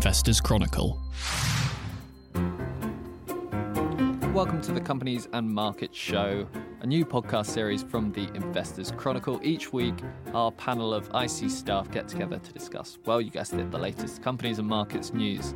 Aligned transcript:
Investors 0.00 0.40
Chronicle. 0.40 0.98
Welcome 4.32 4.62
to 4.62 4.72
the 4.72 4.80
Companies 4.80 5.28
and 5.34 5.46
Markets 5.46 5.98
Show, 5.98 6.48
a 6.80 6.86
new 6.86 7.04
podcast 7.04 7.48
series 7.48 7.82
from 7.82 8.10
the 8.12 8.34
Investors 8.34 8.94
Chronicle. 8.96 9.38
Each 9.42 9.74
week, 9.74 9.96
our 10.32 10.52
panel 10.52 10.94
of 10.94 11.10
IC 11.14 11.50
staff 11.50 11.90
get 11.90 12.08
together 12.08 12.38
to 12.38 12.50
discuss, 12.50 12.96
well, 13.04 13.20
you 13.20 13.30
guessed 13.30 13.52
it, 13.52 13.70
the 13.70 13.76
latest 13.76 14.22
companies 14.22 14.58
and 14.58 14.66
markets 14.66 15.12
news. 15.12 15.54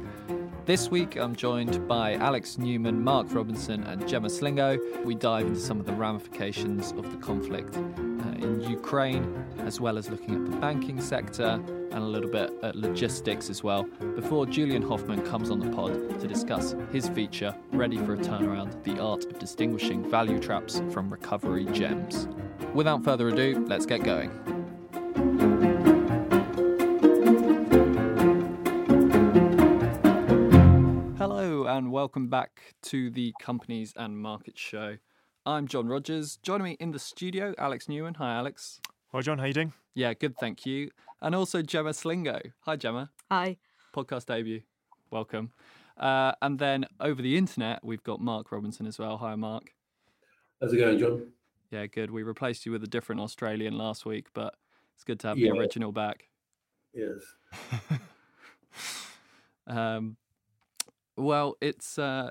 This 0.67 0.91
week, 0.91 1.17
I'm 1.17 1.37
joined 1.37 1.87
by 1.87 2.15
Alex 2.15 2.57
Newman, 2.57 3.05
Mark 3.05 3.27
Robinson, 3.35 3.83
and 3.85 4.09
Gemma 4.09 4.29
Slingo. 4.29 5.05
We 5.05 5.15
dive 5.15 5.47
into 5.47 5.61
some 5.61 5.79
of 5.79 5.85
the 5.85 5.93
ramifications 5.93 6.93
of 6.93 7.11
the 7.11 7.19
conflict 7.19 7.77
uh, 7.77 7.81
in 8.43 8.65
Ukraine, 8.67 9.45
as 9.59 9.79
well 9.79 9.99
as 9.99 10.09
looking 10.09 10.35
at 10.37 10.51
the 10.51 10.57
banking 10.57 11.03
sector 11.03 11.63
and 11.69 11.95
a 12.03 12.07
little 12.07 12.31
bit 12.31 12.51
at 12.63 12.77
logistics 12.77 13.51
as 13.51 13.63
well, 13.63 13.83
before 14.17 14.47
Julian 14.47 14.81
Hofmann 14.81 15.23
comes 15.27 15.51
on 15.51 15.61
the 15.61 15.69
pod 15.71 16.19
to 16.19 16.27
discuss 16.27 16.75
his 16.91 17.11
feature, 17.11 17.55
Ready 17.73 17.99
for 17.99 18.15
a 18.15 18.17
Turnaround 18.17 18.83
The 18.85 18.99
Art 18.99 19.27
of 19.27 19.39
Distinguishing 19.39 20.11
Value 20.11 20.41
Traps 20.41 20.81
from 20.91 21.11
Recovery 21.11 21.67
Gems. 21.67 22.27
Without 22.73 23.05
further 23.05 23.29
ado, 23.29 23.67
let's 23.69 23.85
get 23.85 24.03
going. 24.03 24.54
And 31.77 31.91
welcome 31.91 32.29
back 32.29 32.75
to 32.83 33.11
the 33.11 33.35
Companies 33.41 33.93
and 33.97 34.17
Markets 34.17 34.61
Show. 34.61 34.97
I'm 35.45 35.67
John 35.67 35.89
Rogers. 35.89 36.39
Joining 36.41 36.65
me 36.65 36.77
in 36.79 36.93
the 36.93 37.01
studio, 37.01 37.53
Alex 37.59 37.89
Newman. 37.89 38.15
Hi, 38.15 38.37
Alex. 38.37 38.81
Hi, 39.11 39.21
John. 39.23 39.39
How 39.41 39.47
you 39.47 39.53
doing? 39.55 39.73
Yeah, 39.93 40.15
good, 40.15 40.37
thank 40.39 40.65
you. 40.65 40.91
And 41.21 41.35
also 41.35 41.63
Gemma 41.63 41.91
Slingo. 41.91 42.41
Hi, 42.61 42.77
Gemma. 42.77 43.11
Hi. 43.29 43.57
Podcast 43.93 44.27
debut. 44.27 44.63
Welcome. 45.11 45.51
Uh, 45.99 46.33
and 46.43 46.61
then 46.61 46.87
over 47.01 47.21
the 47.21 47.37
internet, 47.37 47.85
we've 47.85 48.05
got 48.05 48.21
Mark 48.21 48.53
Robinson 48.53 48.87
as 48.87 49.01
well. 49.01 49.17
Hi, 49.19 49.35
Mark. 49.35 49.75
How's 50.61 50.73
it 50.73 50.77
going, 50.77 51.01
John? 51.01 51.27
Yeah, 51.73 51.87
good. 51.87 52.13
We 52.13 52.23
replaced 52.23 52.65
you 52.67 52.71
with 52.71 52.85
a 52.85 52.89
different 52.89 53.21
Australian 53.21 53.77
last 53.77 54.07
week, 54.07 54.29
but 54.33 54.55
it's 54.95 55.03
good 55.03 55.19
to 55.21 55.29
have 55.29 55.39
Yeah. 55.39 55.51
the 55.53 55.59
original 55.59 55.91
back. 55.91 56.29
Yes. 56.95 57.19
Um, 59.67 60.19
well, 61.17 61.57
it's 61.61 61.99
uh, 61.99 62.31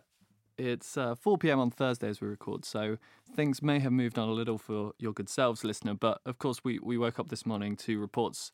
it's 0.58 0.98
uh, 0.98 1.16
4 1.16 1.38
p.m. 1.38 1.60
on 1.60 1.72
Thursday 1.72 2.10
as 2.10 2.22
we 2.22 2.28
record, 2.28 2.66
so 2.66 2.98
things 3.36 3.62
may 3.62 3.80
have 3.80 3.92
moved 3.92 4.20
on 4.20 4.30
a 4.30 4.34
little 4.34 4.58
for 4.58 4.94
your 5.00 5.14
good 5.14 5.30
selves, 5.30 5.64
listener. 5.64 5.94
But 5.94 6.22
of 6.26 6.38
course, 6.38 6.64
we 6.64 6.80
we 6.80 6.98
woke 6.98 7.20
up 7.20 7.30
this 7.30 7.46
morning 7.46 7.76
to 7.78 8.00
reports 8.00 8.52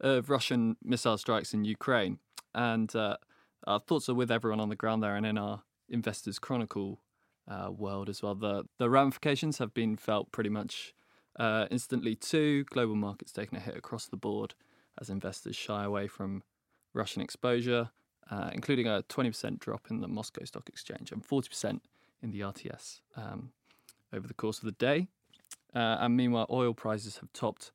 of 0.00 0.30
Russian 0.30 0.76
missile 0.82 1.18
strikes 1.18 1.52
in 1.52 1.64
Ukraine, 1.64 2.18
and 2.54 2.94
uh, 2.94 3.16
our 3.66 3.80
thoughts 3.80 4.08
are 4.08 4.14
with 4.14 4.30
everyone 4.30 4.60
on 4.60 4.68
the 4.68 4.76
ground 4.76 5.02
there 5.02 5.16
and 5.16 5.26
in 5.26 5.38
our 5.38 5.62
Investors 5.88 6.38
Chronicle 6.38 7.00
uh, 7.48 7.70
world 7.70 8.08
as 8.08 8.22
well. 8.22 8.34
The 8.34 8.64
the 8.78 8.90
ramifications 8.90 9.58
have 9.58 9.74
been 9.74 9.96
felt 9.96 10.30
pretty 10.30 10.50
much 10.50 10.94
uh, 11.38 11.66
instantly 11.70 12.14
too. 12.14 12.64
Global 12.64 12.96
markets 12.96 13.32
taking 13.32 13.58
a 13.58 13.60
hit 13.60 13.76
across 13.76 14.06
the 14.06 14.16
board 14.16 14.54
as 15.00 15.10
investors 15.10 15.56
shy 15.56 15.84
away 15.84 16.06
from 16.06 16.42
Russian 16.92 17.22
exposure 17.22 17.90
uh, 18.30 18.50
including 18.52 18.86
a 18.86 19.02
20% 19.08 19.58
drop 19.58 19.86
in 19.90 20.00
the 20.00 20.08
Moscow 20.08 20.44
Stock 20.44 20.68
Exchange 20.68 21.12
and 21.12 21.26
40% 21.26 21.80
in 22.22 22.30
the 22.30 22.40
RTS 22.40 23.00
um, 23.16 23.52
over 24.12 24.26
the 24.26 24.34
course 24.34 24.58
of 24.58 24.64
the 24.64 24.72
day. 24.72 25.08
Uh, 25.74 25.98
and 26.00 26.16
meanwhile, 26.16 26.46
oil 26.50 26.74
prices 26.74 27.18
have 27.18 27.32
topped 27.32 27.72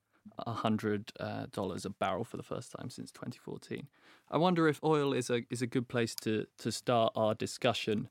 $100 0.48 1.10
uh, 1.20 1.46
a 1.58 1.90
barrel 1.90 2.24
for 2.24 2.38
the 2.38 2.44
first 2.44 2.72
time 2.72 2.90
since 2.90 3.12
2014. 3.12 3.88
I 4.32 4.38
wonder 4.38 4.68
if 4.68 4.84
oil 4.84 5.14
is 5.14 5.30
a 5.30 5.44
is 5.50 5.62
a 5.62 5.68
good 5.68 5.88
place 5.88 6.16
to 6.16 6.48
to 6.58 6.72
start 6.72 7.14
our 7.16 7.36
discussion, 7.36 8.10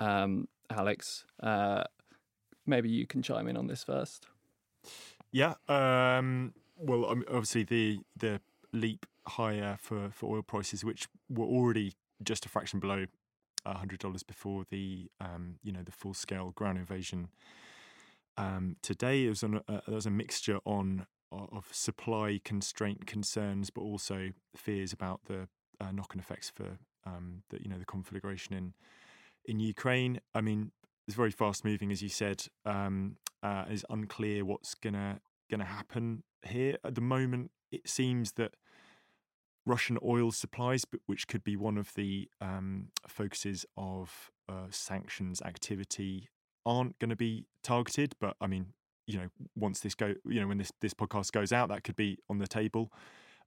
um, 0.00 0.48
Alex. 0.68 1.24
Uh, 1.40 1.84
maybe 2.66 2.88
you 2.90 3.06
can 3.06 3.22
chime 3.22 3.46
in 3.46 3.56
on 3.56 3.68
this 3.68 3.84
first. 3.84 4.26
Yeah. 5.30 5.54
Um, 5.68 6.52
well, 6.76 7.04
obviously 7.04 7.62
the 7.62 8.00
the 8.16 8.40
leap 8.72 9.06
higher 9.26 9.76
for, 9.80 10.10
for 10.10 10.36
oil 10.36 10.42
prices, 10.42 10.84
which 10.84 11.08
were 11.28 11.46
already 11.46 11.94
just 12.22 12.46
a 12.46 12.48
fraction 12.48 12.80
below 12.80 13.06
hundred 13.64 14.00
dollars 14.00 14.22
before 14.22 14.64
the 14.70 15.08
um, 15.20 15.56
you 15.62 15.72
know 15.72 15.82
the 15.82 15.92
full 15.92 16.14
scale 16.14 16.52
ground 16.54 16.78
invasion. 16.78 17.28
Um, 18.36 18.76
today, 18.82 19.26
it 19.26 19.28
was 19.28 19.42
an, 19.42 19.60
uh, 19.68 19.80
there 19.86 19.94
was 19.94 20.06
a 20.06 20.10
mixture 20.10 20.58
on 20.64 21.06
of 21.30 21.68
supply 21.72 22.40
constraint 22.44 23.06
concerns, 23.06 23.70
but 23.70 23.82
also 23.82 24.30
fears 24.56 24.92
about 24.92 25.20
the 25.26 25.48
uh, 25.80 25.90
knock 25.92 26.12
on 26.14 26.20
effects 26.20 26.50
for 26.50 26.78
um, 27.06 27.42
the 27.50 27.62
you 27.62 27.68
know 27.68 27.78
the 27.78 27.84
conflagration 27.84 28.54
in 28.54 28.74
in 29.44 29.60
Ukraine. 29.60 30.20
I 30.34 30.40
mean, 30.40 30.72
it's 31.06 31.16
very 31.16 31.30
fast 31.30 31.64
moving, 31.64 31.90
as 31.90 32.02
you 32.02 32.08
said. 32.08 32.44
Um, 32.64 33.16
uh, 33.42 33.64
it's 33.68 33.84
unclear 33.90 34.44
what's 34.44 34.74
gonna 34.74 35.20
gonna 35.50 35.64
happen 35.64 36.22
here 36.46 36.76
at 36.84 36.94
the 36.94 37.00
moment. 37.00 37.50
It 37.70 37.88
seems 37.88 38.32
that 38.32 38.54
Russian 39.66 39.98
oil 40.04 40.32
supplies, 40.32 40.84
but 40.84 41.00
which 41.06 41.28
could 41.28 41.44
be 41.44 41.56
one 41.56 41.78
of 41.78 41.94
the 41.94 42.28
um, 42.40 42.88
focuses 43.06 43.64
of 43.76 44.30
uh, 44.48 44.66
sanctions 44.70 45.40
activity, 45.42 46.28
aren't 46.66 46.98
going 46.98 47.10
to 47.10 47.16
be 47.16 47.46
targeted. 47.62 48.14
But 48.20 48.36
I 48.40 48.46
mean, 48.46 48.66
you 49.06 49.18
know, 49.18 49.28
once 49.56 49.80
this 49.80 49.94
go, 49.94 50.14
you 50.24 50.40
know, 50.40 50.48
when 50.48 50.58
this 50.58 50.72
this 50.80 50.94
podcast 50.94 51.32
goes 51.32 51.52
out, 51.52 51.68
that 51.68 51.84
could 51.84 51.96
be 51.96 52.18
on 52.28 52.38
the 52.38 52.48
table. 52.48 52.92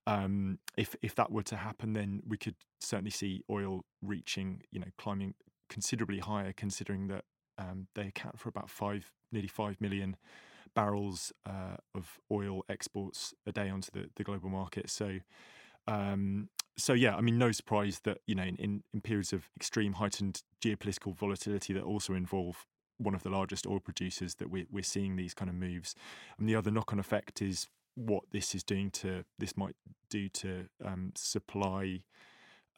Um, 0.06 0.58
if 0.76 0.94
if 1.02 1.14
that 1.16 1.30
were 1.30 1.42
to 1.44 1.56
happen, 1.56 1.92
then 1.92 2.22
we 2.26 2.38
could 2.38 2.54
certainly 2.80 3.10
see 3.10 3.42
oil 3.50 3.84
reaching, 4.02 4.62
you 4.70 4.80
know, 4.80 4.86
climbing 4.96 5.34
considerably 5.68 6.20
higher, 6.20 6.52
considering 6.52 7.08
that 7.08 7.24
um, 7.58 7.88
they 7.94 8.06
account 8.08 8.38
for 8.38 8.48
about 8.48 8.70
five, 8.70 9.12
nearly 9.32 9.48
five 9.48 9.80
million 9.80 10.16
barrels 10.74 11.32
uh, 11.46 11.76
of 11.94 12.18
oil 12.30 12.62
exports 12.68 13.34
a 13.46 13.52
day 13.52 13.68
onto 13.68 13.90
the, 13.92 14.10
the 14.16 14.22
global 14.22 14.50
market. 14.50 14.90
So 14.90 15.18
um, 15.86 16.48
so 16.76 16.92
yeah, 16.92 17.16
I 17.16 17.20
mean, 17.20 17.38
no 17.38 17.52
surprise 17.52 18.00
that 18.04 18.18
you 18.26 18.34
know 18.34 18.42
in, 18.42 18.82
in, 18.92 19.00
periods 19.00 19.32
of 19.32 19.48
extreme 19.56 19.94
heightened 19.94 20.42
geopolitical 20.62 21.16
volatility 21.16 21.72
that 21.72 21.82
also 21.82 22.14
involve 22.14 22.66
one 22.98 23.14
of 23.14 23.22
the 23.22 23.30
largest 23.30 23.66
oil 23.66 23.80
producers 23.80 24.36
that 24.36 24.50
we're 24.50 24.66
we're 24.70 24.82
seeing 24.82 25.16
these 25.16 25.34
kind 25.34 25.48
of 25.48 25.54
moves. 25.54 25.94
And 26.38 26.48
the 26.48 26.54
other 26.54 26.70
knock-on 26.70 26.98
effect 26.98 27.40
is 27.40 27.68
what 27.94 28.24
this 28.30 28.54
is 28.54 28.62
doing 28.62 28.90
to 28.90 29.24
this 29.38 29.56
might 29.56 29.74
do 30.10 30.28
to 30.28 30.68
um, 30.84 31.12
supply 31.16 32.02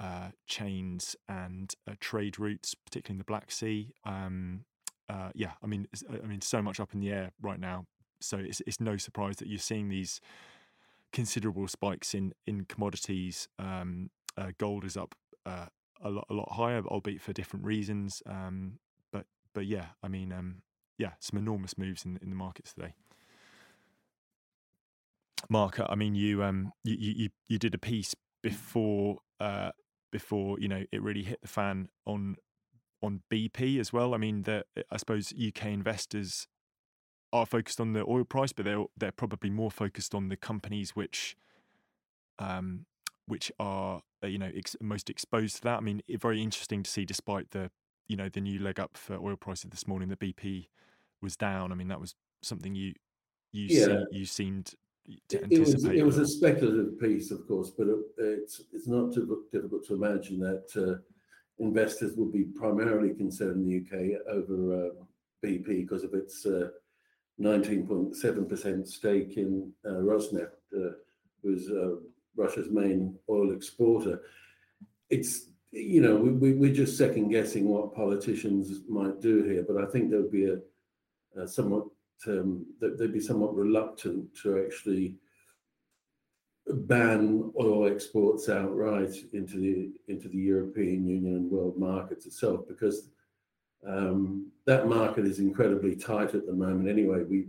uh, 0.01 0.29
chains 0.47 1.17
and 1.29 1.75
uh, 1.89 1.95
trade 1.99 2.39
routes, 2.39 2.75
particularly 2.75 3.17
in 3.17 3.19
the 3.19 3.25
Black 3.25 3.51
Sea. 3.51 3.93
Um, 4.05 4.65
uh, 5.09 5.31
yeah, 5.35 5.53
I 5.63 5.67
mean, 5.67 5.89
I 6.11 6.27
mean, 6.27 6.41
so 6.41 6.63
much 6.63 6.79
up 6.79 6.95
in 6.95 7.01
the 7.01 7.11
air 7.11 7.33
right 7.41 7.59
now. 7.59 7.87
So 8.21 8.37
it's 8.37 8.61
it's 8.67 8.81
no 8.81 8.97
surprise 8.97 9.37
that 9.37 9.49
you're 9.49 9.59
seeing 9.59 9.89
these 9.89 10.21
considerable 11.13 11.69
spikes 11.69 12.15
in 12.15 12.33
in 12.47 12.65
commodities. 12.65 13.49
Um, 13.59 14.11
uh, 14.37 14.53
gold 14.59 14.85
is 14.85 14.97
up 14.97 15.15
uh, 15.47 15.67
a 16.03 16.11
lot 16.11 16.27
a 16.31 16.35
lot 16.35 16.53
higher, 16.53 16.83
albeit 16.87 17.21
for 17.21 17.33
different 17.33 17.65
reasons. 17.65 18.23
Um, 18.27 18.79
but 19.13 19.27
but 19.55 19.67
yeah, 19.67 19.87
I 20.03 20.09
mean, 20.09 20.33
um, 20.33 20.63
yeah, 20.99 21.13
some 21.21 21.39
enormous 21.39 21.77
moves 21.79 22.05
in 22.05 22.19
in 22.23 22.31
the 22.31 22.37
markets 22.37 22.75
today. 22.75 22.95
Mark, 25.49 25.81
I 25.81 25.95
mean, 25.95 26.15
you 26.15 26.43
um 26.43 26.73
you 26.85 26.97
you 26.99 27.29
you 27.49 27.59
did 27.59 27.75
a 27.75 27.79
piece 27.79 28.15
before 28.43 29.19
uh 29.41 29.71
before 30.13 30.59
you 30.61 30.69
know 30.69 30.85
it 30.93 31.03
really 31.03 31.23
hit 31.23 31.41
the 31.43 31.49
fan 31.49 31.89
on 32.07 32.37
on 33.03 33.23
BP 33.33 33.79
as 33.79 33.93
well. 33.93 34.15
I 34.15 34.19
mean, 34.19 34.43
the 34.43 34.65
I 34.91 34.97
suppose 34.97 35.33
UK 35.33 35.67
investors 35.67 36.49
are 37.33 37.47
focused 37.47 37.81
on 37.81 37.93
the 37.93 38.05
oil 38.09 38.25
price, 38.25 38.53
but 38.53 38.65
they're 38.65 38.85
they're 38.97 39.13
probably 39.13 39.51
more 39.51 39.71
focused 39.71 40.15
on 40.15 40.29
the 40.29 40.37
companies 40.37 40.91
which, 40.97 41.37
um, 42.39 42.87
which 43.27 43.53
are 43.59 44.03
uh, 44.23 44.27
you 44.27 44.39
know 44.39 44.51
ex- 44.55 44.77
most 44.81 45.11
exposed 45.11 45.57
to 45.57 45.63
that. 45.63 45.79
I 45.79 45.81
mean, 45.81 46.03
it, 46.09 46.21
very 46.21 46.43
interesting 46.43 46.83
to 46.83 46.91
see, 46.91 47.05
despite 47.05 47.51
the 47.51 47.71
you 48.09 48.17
know 48.17 48.29
the 48.29 48.41
new 48.41 48.59
leg 48.59 48.81
up 48.81 48.97
for 48.97 49.17
oil 49.17 49.37
prices 49.37 49.71
this 49.71 49.87
morning, 49.87 50.09
the 50.09 50.17
BP 50.17 50.69
was 51.21 51.37
down. 51.37 51.73
I 51.73 51.75
mean, 51.75 51.89
that 51.89 52.01
was 52.01 52.15
something 52.43 52.75
you 52.75 52.95
you 53.53 53.69
Yeah. 53.69 53.87
see, 53.87 54.07
you 54.11 54.25
seemed 54.25 54.75
to 55.29 55.37
It, 55.39 55.53
it 55.53 55.61
was 55.61 55.75
anticipate. 55.75 55.99
it 55.99 56.05
was 56.05 56.19
a 56.19 56.27
speculative 56.27 56.99
piece, 56.99 57.31
of 57.31 57.47
course, 57.47 57.71
but 57.71 57.89
it, 57.89 57.99
it's 58.19 58.63
it's 58.73 58.89
not 58.89 59.13
too 59.13 59.47
difficult 59.53 59.87
to 59.87 59.95
imagine 59.95 60.39
that 60.41 60.67
uh, 60.77 61.03
investors 61.59 62.15
would 62.17 62.33
be 62.33 62.45
primarily 62.45 63.15
concerned 63.15 63.63
in 63.63 63.67
the 63.67 63.77
UK 63.85 64.21
over 64.29 64.87
uh, 64.87 64.91
BP 65.45 65.67
because 65.83 66.05
of 66.05 66.15
its 66.15 66.47
uh, 66.47 66.69
19.7% 67.41 68.87
stake 68.87 69.37
in 69.37 69.73
uh, 69.85 69.91
Rosneft, 69.91 70.51
uh, 70.77 70.91
who's 71.43 71.71
uh, 71.71 71.97
Russia's 72.37 72.71
main 72.71 73.17
oil 73.29 73.53
exporter. 73.53 74.23
It's 75.11 75.47
you 75.71 76.01
know 76.01 76.17
we, 76.17 76.31
we 76.31 76.53
we're 76.55 76.75
just 76.75 76.97
second 76.97 77.29
guessing 77.29 77.69
what 77.69 77.95
politicians 77.95 78.81
might 78.89 79.21
do 79.21 79.45
here, 79.45 79.65
but 79.67 79.83
I 79.83 79.87
think 79.87 80.11
there 80.11 80.21
would 80.21 80.33
be 80.33 80.51
a, 80.51 81.47
somewhat 81.47 81.85
um, 82.27 82.67
they'd 82.81 83.13
be 83.13 83.21
somewhat 83.21 83.55
reluctant 83.55 84.35
to 84.43 84.65
actually 84.65 85.15
ban 86.67 87.51
oil 87.61 87.87
exports 87.87 88.49
outright 88.49 89.15
into 89.33 89.59
the 89.59 89.91
into 90.13 90.29
the 90.29 90.39
European 90.39 91.07
Union 91.07 91.37
and 91.37 91.51
world 91.51 91.79
markets 91.79 92.27
itself 92.27 92.67
because 92.67 93.11
um, 93.87 94.51
that 94.67 94.89
market 94.89 95.27
is 95.27 95.39
incredibly 95.39 95.97
tight 95.97 96.35
at 96.35 96.47
the 96.47 96.53
moment. 96.53 96.89
Anyway, 96.89 97.23
we 97.23 97.47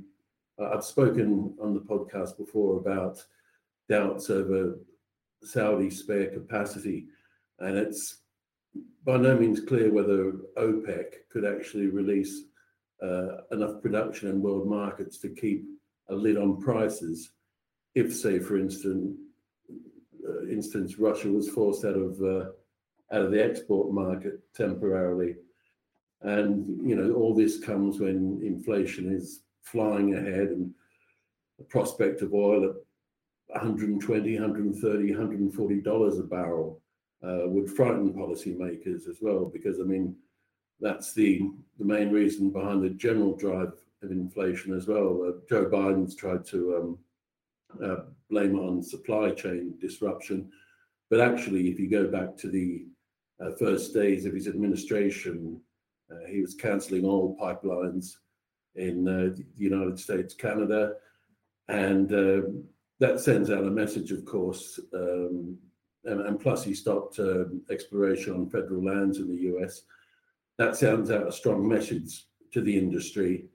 I've 0.59 0.83
spoken 0.83 1.53
on 1.61 1.73
the 1.73 1.79
podcast 1.79 2.37
before 2.37 2.77
about 2.77 3.23
doubts 3.87 4.29
over 4.29 4.77
Saudi 5.43 5.89
spare 5.89 6.29
capacity, 6.29 7.07
and 7.59 7.77
it's 7.77 8.19
by 9.05 9.17
no 9.17 9.37
means 9.37 9.61
clear 9.61 9.91
whether 9.91 10.33
OPEC 10.57 11.29
could 11.31 11.45
actually 11.45 11.87
release 11.87 12.43
uh, 13.01 13.41
enough 13.51 13.81
production 13.81 14.29
in 14.29 14.41
world 14.41 14.67
markets 14.67 15.17
to 15.19 15.29
keep 15.29 15.63
a 16.09 16.15
lid 16.15 16.37
on 16.37 16.61
prices 16.61 17.31
if, 17.95 18.15
say, 18.15 18.39
for 18.39 18.57
instance, 18.57 19.17
uh, 20.27 20.47
instance, 20.47 20.99
Russia 20.99 21.29
was 21.29 21.49
forced 21.49 21.85
out 21.85 21.95
of 21.95 22.21
uh, 22.21 22.49
out 23.11 23.23
of 23.23 23.31
the 23.31 23.43
export 23.43 23.91
market 23.91 24.39
temporarily, 24.53 25.35
and 26.21 26.87
you 26.87 26.95
know 26.95 27.13
all 27.13 27.33
this 27.33 27.59
comes 27.59 27.99
when 27.99 28.41
inflation 28.43 29.11
is 29.11 29.41
flying 29.61 30.15
ahead 30.15 30.49
and 30.49 30.71
the 31.57 31.63
prospect 31.65 32.21
of 32.21 32.33
oil 32.33 32.65
at 32.65 32.75
120, 33.47 34.33
130, 34.33 35.11
140 35.11 35.81
dollars 35.81 36.19
a 36.19 36.23
barrel 36.23 36.81
uh, 37.23 37.41
would 37.45 37.69
frighten 37.69 38.13
policymakers 38.13 39.09
as 39.09 39.17
well, 39.21 39.45
because 39.45 39.79
I 39.79 39.83
mean 39.83 40.15
that's 40.79 41.13
the 41.13 41.41
the 41.77 41.85
main 41.85 42.11
reason 42.11 42.51
behind 42.51 42.83
the 42.83 42.89
general 42.91 43.35
drive 43.35 43.73
of 44.01 44.11
inflation 44.11 44.73
as 44.73 44.87
well. 44.87 45.25
Uh, 45.27 45.39
Joe 45.49 45.65
Biden's 45.65 46.15
tried 46.15 46.45
to 46.47 46.75
um, 46.77 46.99
uh, 47.83 48.03
blame 48.29 48.57
on 48.57 48.81
supply 48.81 49.31
chain 49.31 49.73
disruption. 49.79 50.49
But 51.09 51.21
actually, 51.21 51.69
if 51.69 51.79
you 51.79 51.89
go 51.89 52.07
back 52.07 52.37
to 52.37 52.49
the 52.49 52.85
uh, 53.43 53.51
first 53.57 53.93
days 53.93 54.25
of 54.25 54.33
his 54.33 54.47
administration, 54.47 55.59
uh, 56.11 56.27
he 56.27 56.41
was 56.41 56.55
cancelling 56.55 57.05
all 57.05 57.37
pipelines 57.39 58.15
in 58.75 59.07
uh, 59.07 59.35
the 59.35 59.45
United 59.57 59.99
States, 59.99 60.33
Canada, 60.33 60.93
and 61.67 62.11
um, 62.13 62.63
that 62.99 63.19
sends 63.19 63.49
out 63.49 63.65
a 63.65 63.71
message, 63.71 64.11
of 64.11 64.25
course. 64.25 64.79
Um, 64.93 65.57
and, 66.05 66.21
and, 66.21 66.39
plus, 66.39 66.63
he 66.63 66.73
stopped 66.73 67.19
um, 67.19 67.61
exploration 67.69 68.33
on 68.33 68.49
federal 68.49 68.83
lands 68.83 69.19
in 69.19 69.27
the 69.27 69.53
US. 69.53 69.81
That 70.57 70.75
sends 70.75 71.11
out 71.11 71.27
a 71.27 71.31
strong 71.31 71.67
message 71.67 72.25
to 72.53 72.61
the 72.61 72.77
industry 72.77 73.45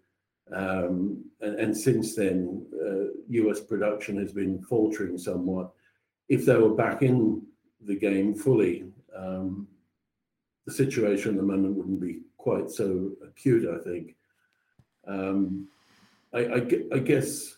um, 0.53 1.25
and, 1.41 1.59
and, 1.59 1.77
since 1.77 2.15
then, 2.15 2.67
uh, 2.75 3.13
US 3.29 3.61
production 3.61 4.19
has 4.19 4.33
been 4.33 4.63
faltering 4.63 5.17
somewhat. 5.17 5.73
If 6.29 6.45
they 6.45 6.57
were 6.57 6.75
back 6.75 7.03
in 7.03 7.43
the 7.81 7.97
game 7.97 8.35
fully, 8.35 8.85
um, 9.17 9.67
the 10.67 10.73
situation 10.73 11.33
at 11.33 11.37
the 11.39 11.43
moment 11.43 11.77
wouldn't 11.77 12.01
be 12.01 12.21
quite 12.45 12.69
so 12.71 13.11
acute, 13.27 13.67
I 13.67 13.83
think. 13.83 14.17
Um, 15.07 15.69
I, 16.35 16.41
I, 16.41 16.61
I, 16.97 16.99
guess 16.99 17.57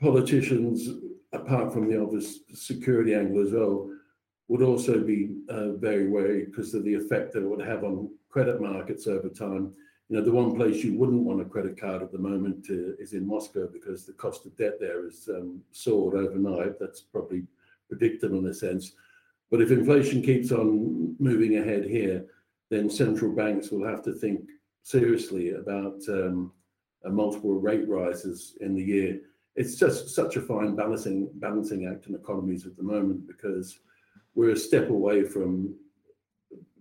politicians, 0.00 0.88
apart 1.32 1.72
from 1.72 1.90
the 1.90 2.00
obvious 2.02 2.40
security 2.54 3.14
angle 3.14 3.42
as 3.46 3.52
well, 3.52 3.90
would 4.48 4.62
also 4.62 5.00
be 5.00 5.36
uh, 5.50 5.72
very 5.72 6.08
wary 6.08 6.46
because 6.46 6.72
of 6.72 6.84
the 6.84 6.94
effect 6.94 7.32
that 7.32 7.42
it 7.44 7.48
would 7.48 7.66
have 7.66 7.84
on 7.84 8.10
credit 8.30 8.60
markets 8.60 9.06
over 9.06 9.28
time 9.28 9.74
you 10.08 10.16
know, 10.16 10.24
the 10.24 10.32
one 10.32 10.56
place 10.56 10.82
you 10.82 10.94
wouldn't 10.94 11.24
want 11.24 11.42
a 11.42 11.44
credit 11.44 11.78
card 11.78 12.02
at 12.02 12.10
the 12.10 12.18
moment 12.18 12.66
uh, 12.70 12.96
is 12.98 13.12
in 13.12 13.26
Moscow 13.26 13.68
because 13.70 14.06
the 14.06 14.14
cost 14.14 14.46
of 14.46 14.56
debt 14.56 14.80
there 14.80 15.06
is 15.06 15.28
um, 15.28 15.60
soared 15.70 16.14
overnight. 16.14 16.78
That's 16.80 17.02
probably 17.02 17.42
predictable 17.88 18.38
in 18.38 18.46
a 18.46 18.54
sense. 18.54 18.92
But 19.50 19.60
if 19.60 19.70
inflation 19.70 20.22
keeps 20.22 20.50
on 20.50 21.14
moving 21.18 21.58
ahead 21.58 21.84
here, 21.84 22.24
then 22.70 22.90
central 22.90 23.34
banks 23.34 23.70
will 23.70 23.86
have 23.86 24.02
to 24.02 24.12
think 24.12 24.40
seriously 24.82 25.52
about 25.52 26.00
um, 26.08 26.52
multiple 27.04 27.54
rate 27.54 27.88
rises 27.88 28.56
in 28.60 28.74
the 28.74 28.82
year. 28.82 29.20
It's 29.56 29.76
just 29.76 30.10
such 30.10 30.36
a 30.36 30.40
fine 30.40 30.76
balancing 30.76 31.30
balancing 31.34 31.86
act 31.86 32.06
in 32.06 32.14
economies 32.14 32.66
at 32.66 32.76
the 32.76 32.82
moment 32.82 33.26
because 33.26 33.80
we're 34.34 34.52
a 34.52 34.56
step 34.56 34.90
away 34.90 35.24
from 35.24 35.74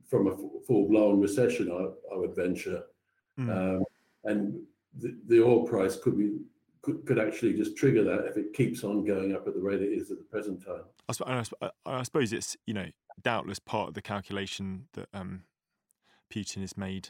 from 0.07 0.27
a 0.27 0.37
full 0.65 0.87
blown 0.87 1.19
recession. 1.19 1.71
I, 1.71 2.13
I 2.13 2.17
would 2.17 2.35
venture. 2.35 2.83
Mm. 3.39 3.77
Um, 3.77 3.83
and 4.23 4.59
the, 4.99 5.17
the 5.27 5.43
oil 5.43 5.65
price 5.65 5.95
could 5.95 6.17
be 6.17 6.37
could, 6.81 7.05
could 7.05 7.19
actually 7.19 7.53
just 7.53 7.75
trigger 7.75 8.03
that 8.03 8.25
if 8.25 8.37
it 8.37 8.53
keeps 8.53 8.83
on 8.83 9.03
going 9.03 9.33
up 9.35 9.47
at 9.47 9.53
the 9.53 9.59
rate 9.59 9.81
it 9.81 9.91
is 9.91 10.11
at 10.11 10.17
the 10.17 10.23
present 10.23 10.63
time. 10.63 10.83
I, 11.09 11.43
I, 11.61 11.71
I 11.85 12.03
suppose 12.03 12.33
it's 12.33 12.55
you 12.65 12.73
know 12.73 12.87
doubtless 13.23 13.59
part 13.59 13.89
of 13.89 13.93
the 13.95 14.01
calculation 14.01 14.87
that 14.93 15.09
um, 15.13 15.43
Putin 16.33 16.61
has 16.61 16.77
made 16.77 17.09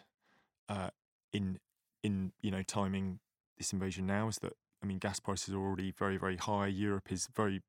uh, 0.69 0.89
in 1.33 1.59
in 2.03 2.31
you 2.41 2.51
know 2.51 2.63
timing 2.63 3.19
this 3.57 3.73
invasion 3.73 4.05
now 4.05 4.27
is 4.27 4.37
that 4.37 4.53
I 4.83 4.85
mean 4.85 4.99
gas 4.99 5.19
prices 5.19 5.53
are 5.53 5.59
already 5.59 5.91
very 5.91 6.17
very 6.17 6.37
high. 6.37 6.67
Europe 6.67 7.11
is 7.11 7.27
very 7.35 7.61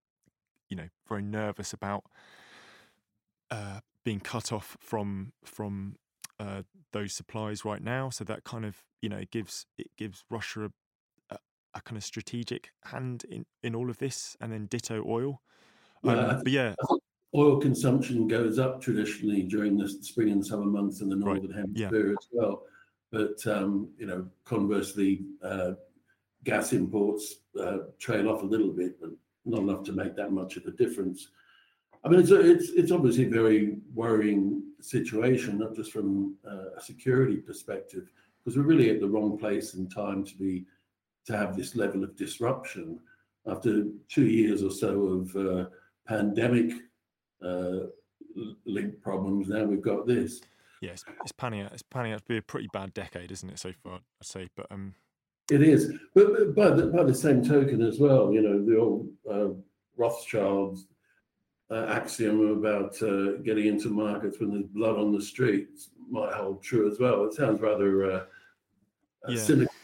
you 0.69 0.77
know 0.77 0.89
very 1.09 1.23
nervous 1.23 1.73
about 1.73 2.05
uh, 3.51 3.81
being 4.05 4.21
cut 4.21 4.53
off 4.53 4.77
from 4.81 5.33
from 5.45 5.97
uh, 6.39 6.63
those 6.93 7.13
supplies 7.13 7.65
right 7.65 7.83
now. 7.83 8.11
So 8.11 8.25
that 8.25 8.45
kind 8.45 8.65
of 8.65 8.85
you 9.01 9.09
know 9.09 9.23
gives 9.31 9.67
it 9.77 9.89
gives 9.97 10.25
Russia 10.31 10.67
a, 10.67 10.71
a, 11.35 11.39
a 11.75 11.81
kind 11.81 11.97
of 11.97 12.05
strategic 12.05 12.71
hand 12.85 13.25
in 13.31 13.47
in 13.63 13.75
all 13.75 13.91
of 13.91 13.99
this, 13.99 14.37
and 14.41 14.53
then 14.53 14.67
ditto 14.67 15.05
oil. 15.07 15.43
Um, 16.05 16.43
but 16.45 16.53
yeah. 16.53 16.75
Oil 17.35 17.61
consumption 17.61 18.27
goes 18.27 18.59
up 18.59 18.81
traditionally 18.81 19.43
during 19.43 19.77
the 19.77 19.89
spring 19.89 20.31
and 20.31 20.45
summer 20.45 20.65
months 20.65 21.03
in 21.03 21.11
the 21.11 21.17
northern 21.17 21.51
right. 21.51 21.57
hemisphere 21.57 22.09
yeah. 22.09 22.13
as 22.13 22.29
well. 22.33 22.63
But 23.11 23.47
um, 23.47 23.91
you 23.99 24.07
know, 24.07 24.27
conversely, 24.45 25.25
uh, 25.43 25.73
gas 26.45 26.73
imports 26.73 27.37
uh, 27.61 27.79
trail 27.99 28.29
off 28.29 28.43
a 28.43 28.47
little 28.47 28.73
bit, 28.73 29.01
but 29.01 29.11
not 29.45 29.61
enough 29.61 29.85
to 29.85 29.93
make 29.93 30.15
that 30.17 30.33
much 30.33 30.57
of 30.57 30.65
a 30.67 30.71
difference. 30.71 31.29
I 32.05 32.09
mean, 32.09 32.21
it's 32.21 32.31
it's 32.31 32.71
it's 32.71 32.93
obviously 32.93 33.27
a 33.27 33.31
very 33.31 33.79
worrying 33.95 34.63
situation, 34.81 35.59
not 35.59 35.75
just 35.75 35.93
from 35.93 36.37
uh, 36.49 36.77
a 36.77 36.81
security 36.81 37.37
perspective, 37.37 38.11
because 38.39 38.57
we're 38.57 38.65
really 38.65 38.91
at 38.91 39.01
the 39.01 39.09
wrong 39.09 39.37
place 39.37 39.75
and 39.75 39.93
time 39.93 40.25
to 40.25 40.37
be 40.37 40.65
to 41.27 41.37
have 41.37 41.57
this 41.57 41.77
level 41.77 42.05
of 42.05 42.17
disruption 42.17 42.99
after 43.47 43.85
two 44.09 44.27
years 44.27 44.63
or 44.63 44.71
so 44.71 45.03
of 45.05 45.37
uh, 45.37 45.69
pandemic 46.07 46.73
uh, 47.45 47.87
linked 48.65 49.03
problems. 49.03 49.49
Now 49.49 49.65
we've 49.65 49.83
got 49.83 50.07
this. 50.07 50.41
Yes, 50.81 51.05
it's 51.23 51.33
panning 51.33 51.63
out. 51.63 51.73
It's 51.73 51.83
panning 51.83 52.13
out 52.13 52.21
to 52.21 52.29
be 52.29 52.37
a 52.37 52.43
pretty 52.43 52.69
bad 52.73 52.95
decade, 52.95 53.33
isn't 53.33 53.49
it, 53.49 53.59
so 53.59 53.73
far? 53.83 53.95
I'd 53.95 54.27
say, 54.27 54.49
but 54.57 54.67
um, 54.71 54.95
it 55.51 55.63
is. 55.63 55.93
But, 56.15 56.33
but 56.33 56.55
by 56.55 56.71
the, 56.71 56.87
by 56.87 57.03
the 57.03 57.15
same 57.15 57.45
token 57.45 57.83
as 57.83 57.99
well, 57.99 58.33
you 58.33 58.43
know, 58.43 58.65
the 58.65 58.79
old 58.79 59.09
uh, 59.31 59.49
Rothschilds 59.97 60.87
uh, 61.71 61.87
axiom 61.89 62.59
about 62.59 63.01
uh, 63.03 63.39
getting 63.43 63.67
into 63.67 63.91
markets 63.91 64.39
when 64.39 64.53
there's 64.53 64.67
blood 64.67 64.97
on 64.97 65.13
the 65.13 65.21
streets 65.21 65.91
might 66.09 66.33
hold 66.33 66.63
true 66.63 66.91
as 66.91 66.99
well. 66.99 67.25
It 67.25 67.35
sounds 67.35 67.61
rather 67.61 68.11
uh, 68.11 68.25
uh 69.27 69.31
yeah. 69.31 69.41
cynical 69.41 69.75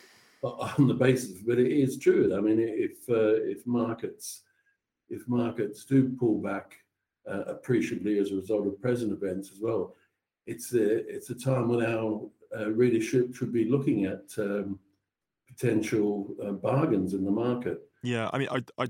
on 0.43 0.87
the 0.87 0.95
basis, 0.95 1.43
but 1.43 1.59
it 1.59 1.73
is 1.73 1.99
true. 1.99 2.35
I 2.37 2.41
mean, 2.41 2.59
if 2.61 3.09
uh, 3.09 3.43
if 3.45 3.67
markets 3.67 4.43
if 5.11 5.27
markets 5.29 5.85
do 5.85 6.15
pull 6.19 6.41
back 6.41 6.77
uh, 7.29 7.45
appreciably 7.47 8.19
as 8.19 8.31
a 8.31 8.37
result 8.37 8.67
of 8.67 8.81
present 8.81 9.13
events 9.13 9.51
as 9.53 9.61
well, 9.61 9.95
it's 10.47 10.73
a 10.75 11.09
it's 11.09 11.31
a 11.31 11.35
time 11.35 11.69
when 11.69 11.85
our 11.85 12.21
readership 12.73 13.35
should 13.35 13.53
be 13.53 13.65
looking 13.65 14.05
at 14.05 14.25
um, 14.39 14.79
potential 15.49 16.35
bargains 16.63 17.15
in 17.15 17.25
the 17.25 17.31
market. 17.31 17.89
Yeah, 18.03 18.29
I 18.33 18.39
mean, 18.39 18.49
I, 18.51 18.63
I 18.79 18.89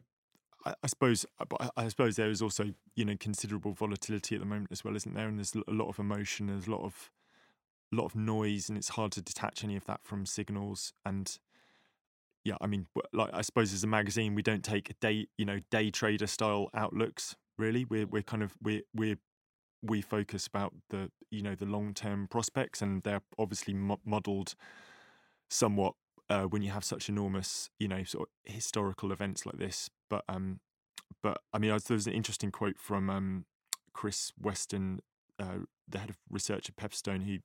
I, 0.65 0.87
suppose, 0.87 1.27
uh, 1.39 1.69
I, 1.77 1.89
suppose 1.89 2.17
there 2.17 2.31
is 2.31 2.41
also 2.41 2.73
you 2.97 3.05
know 3.05 3.17
considerable 3.19 3.73
volatility 3.73 4.35
at 4.35 4.41
the 4.41 4.47
moment 4.47 4.69
as 4.73 4.83
well, 4.83 4.97
isn't 4.97 5.15
there? 5.15 5.29
And 5.29 5.39
there's 5.39 5.55
a 5.55 5.73
lot 5.73 5.89
of 5.89 5.99
emotion, 5.99 6.47
there's 6.47 6.67
a 6.67 6.71
lot 6.71 6.83
of 6.83 7.11
a 7.93 7.97
lot 7.97 8.07
of 8.07 8.17
noise, 8.17 8.69
and 8.69 8.79
it's 8.79 8.91
hard 8.91 9.13
to 9.13 9.23
detach 9.23 9.63
any 9.63 9.77
of 9.77 9.85
that 9.85 10.01
from 10.05 10.25
signals. 10.25 10.93
And 11.05 11.39
yeah, 12.45 12.57
I 12.61 12.67
mean, 12.67 12.87
like 13.13 13.31
I 13.35 13.43
suppose 13.43 13.75
as 13.75 13.85
a 13.85 13.89
magazine, 13.89 14.35
we 14.35 14.43
don't 14.43 14.65
take 14.65 14.99
day 15.01 15.27
you 15.37 15.45
know 15.45 15.61
day 15.71 15.91
trader 15.91 16.27
style 16.27 16.71
outlooks. 16.75 17.37
Really, 17.59 17.85
we're 17.85 18.07
we're 18.07 18.23
kind 18.23 18.43
of 18.43 18.55
we're 18.63 18.83
we're 18.95 19.19
we 19.83 20.01
focus 20.01 20.47
about 20.47 20.73
the 20.91 21.11
you 21.31 21.43
know 21.43 21.55
the 21.55 21.67
long 21.67 21.95
term 21.95 22.27
prospects, 22.29 22.83
and 22.83 23.03
they're 23.03 23.23
obviously 23.39 23.75
mo- 23.75 24.01
modelled 24.05 24.55
somewhat 25.49 25.95
uh, 26.31 26.45
when 26.45 26.63
you 26.63 26.71
have 26.71 26.85
such 26.85 27.09
enormous, 27.09 27.71
you 27.79 27.89
know, 27.89 28.03
sort 28.05 28.29
of 28.29 28.53
historical 28.53 29.13
events 29.13 29.45
like 29.47 29.59
this. 29.59 29.91
But 30.09 30.25
um, 30.29 30.61
but 31.23 31.39
I 31.53 31.59
mean, 31.59 31.71
there 31.71 31.95
was 31.95 32.07
an 32.07 32.13
interesting 32.13 32.51
quote 32.51 32.79
from 32.79 33.11
um, 33.11 33.45
Chris 33.93 34.33
Weston, 34.41 35.01
uh, 35.39 35.61
the 35.89 35.99
head 35.99 36.11
of 36.11 36.17
research 36.31 36.69
at 36.69 36.77
Pepperstone, 36.77 37.25
who 37.25 37.39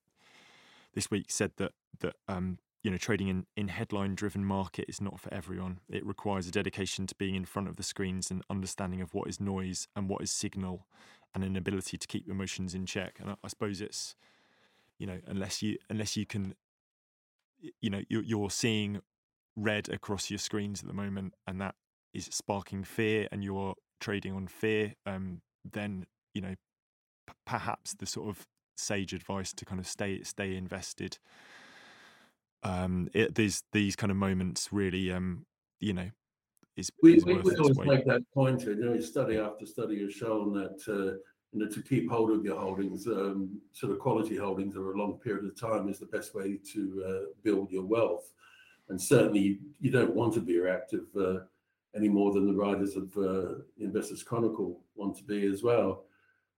this 0.93 1.11
week 1.11 1.29
said 1.29 1.51
that 1.57 1.73
that 1.99 2.15
um, 2.27 2.59
you 2.81 2.89
know, 2.89 2.97
trading 2.97 3.27
in, 3.27 3.45
in 3.57 3.67
headline 3.67 4.15
driven 4.15 4.45
market 4.45 4.85
is 4.87 5.01
not 5.01 5.19
for 5.19 5.33
everyone. 5.33 5.79
It 5.89 6.05
requires 6.05 6.47
a 6.47 6.51
dedication 6.51 7.07
to 7.07 7.15
being 7.15 7.35
in 7.35 7.45
front 7.45 7.67
of 7.67 7.75
the 7.75 7.83
screens 7.83 8.31
and 8.31 8.43
understanding 8.49 9.01
of 9.01 9.13
what 9.13 9.27
is 9.27 9.39
noise 9.39 9.87
and 9.95 10.07
what 10.07 10.21
is 10.21 10.31
signal 10.31 10.87
and 11.35 11.43
an 11.43 11.55
ability 11.55 11.97
to 11.97 12.07
keep 12.07 12.29
emotions 12.29 12.73
in 12.73 12.85
check. 12.85 13.17
And 13.19 13.31
I, 13.31 13.35
I 13.43 13.47
suppose 13.49 13.81
it's, 13.81 14.15
you 14.97 15.07
know, 15.07 15.19
unless 15.27 15.61
you 15.61 15.77
unless 15.89 16.15
you 16.15 16.25
can, 16.25 16.55
you 17.81 17.89
know, 17.89 18.01
you're, 18.07 18.23
you're 18.23 18.49
seeing 18.49 19.01
red 19.55 19.89
across 19.89 20.29
your 20.29 20.39
screens 20.39 20.81
at 20.81 20.87
the 20.87 20.93
moment, 20.93 21.33
and 21.47 21.59
that 21.59 21.75
is 22.13 22.25
sparking 22.31 22.83
fear, 22.83 23.27
and 23.31 23.43
you're 23.43 23.75
trading 23.99 24.33
on 24.33 24.47
fear, 24.47 24.95
um, 25.05 25.41
then 25.69 26.05
you 26.33 26.41
know, 26.41 26.55
p- 27.27 27.33
perhaps 27.45 27.93
the 27.93 28.05
sort 28.05 28.29
of 28.29 28.47
sage 28.77 29.13
advice 29.13 29.51
to 29.51 29.65
kind 29.65 29.79
of 29.79 29.87
stay 29.87 30.23
stay 30.23 30.55
invested. 30.55 31.17
Um, 32.63 33.09
it, 33.13 33.35
these 33.35 33.63
these 33.71 33.95
kind 33.95 34.11
of 34.11 34.17
moments 34.17 34.69
really, 34.71 35.11
um, 35.11 35.45
you 35.79 35.93
know, 35.93 36.09
is, 36.75 36.91
we, 37.01 37.15
is 37.15 37.25
we, 37.25 37.35
always 37.35 37.77
weight. 37.77 37.87
make 37.87 38.05
that 38.05 38.23
point. 38.33 38.63
You 38.63 38.75
know, 38.75 38.99
study 38.99 39.37
after 39.37 39.65
study 39.65 40.01
has 40.03 40.13
shown 40.13 40.53
that 40.53 40.81
uh, 40.87 41.17
you 41.51 41.59
know 41.59 41.67
to 41.67 41.81
keep 41.81 42.09
hold 42.09 42.31
of 42.31 42.43
your 42.43 42.59
holdings, 42.59 43.07
um, 43.07 43.61
sort 43.73 43.91
of 43.91 43.99
quality 43.99 44.35
holdings 44.35 44.75
over 44.75 44.93
a 44.93 44.97
long 44.97 45.19
period 45.19 45.45
of 45.45 45.59
time, 45.59 45.89
is 45.89 45.99
the 45.99 46.05
best 46.07 46.35
way 46.35 46.59
to 46.73 47.03
uh, 47.07 47.25
build 47.43 47.71
your 47.71 47.85
wealth. 47.85 48.31
And 48.89 48.99
certainly, 48.99 49.59
you 49.79 49.91
don't 49.91 50.15
want 50.15 50.33
to 50.33 50.41
be 50.41 50.59
reactive 50.59 51.05
uh, 51.17 51.39
any 51.95 52.09
more 52.09 52.33
than 52.33 52.47
the 52.47 52.53
writers 52.53 52.95
of 52.95 53.15
uh, 53.17 53.61
Investors 53.79 54.23
Chronicle 54.23 54.81
want 54.95 55.15
to 55.17 55.23
be 55.23 55.45
as 55.45 55.63
well. 55.63 56.05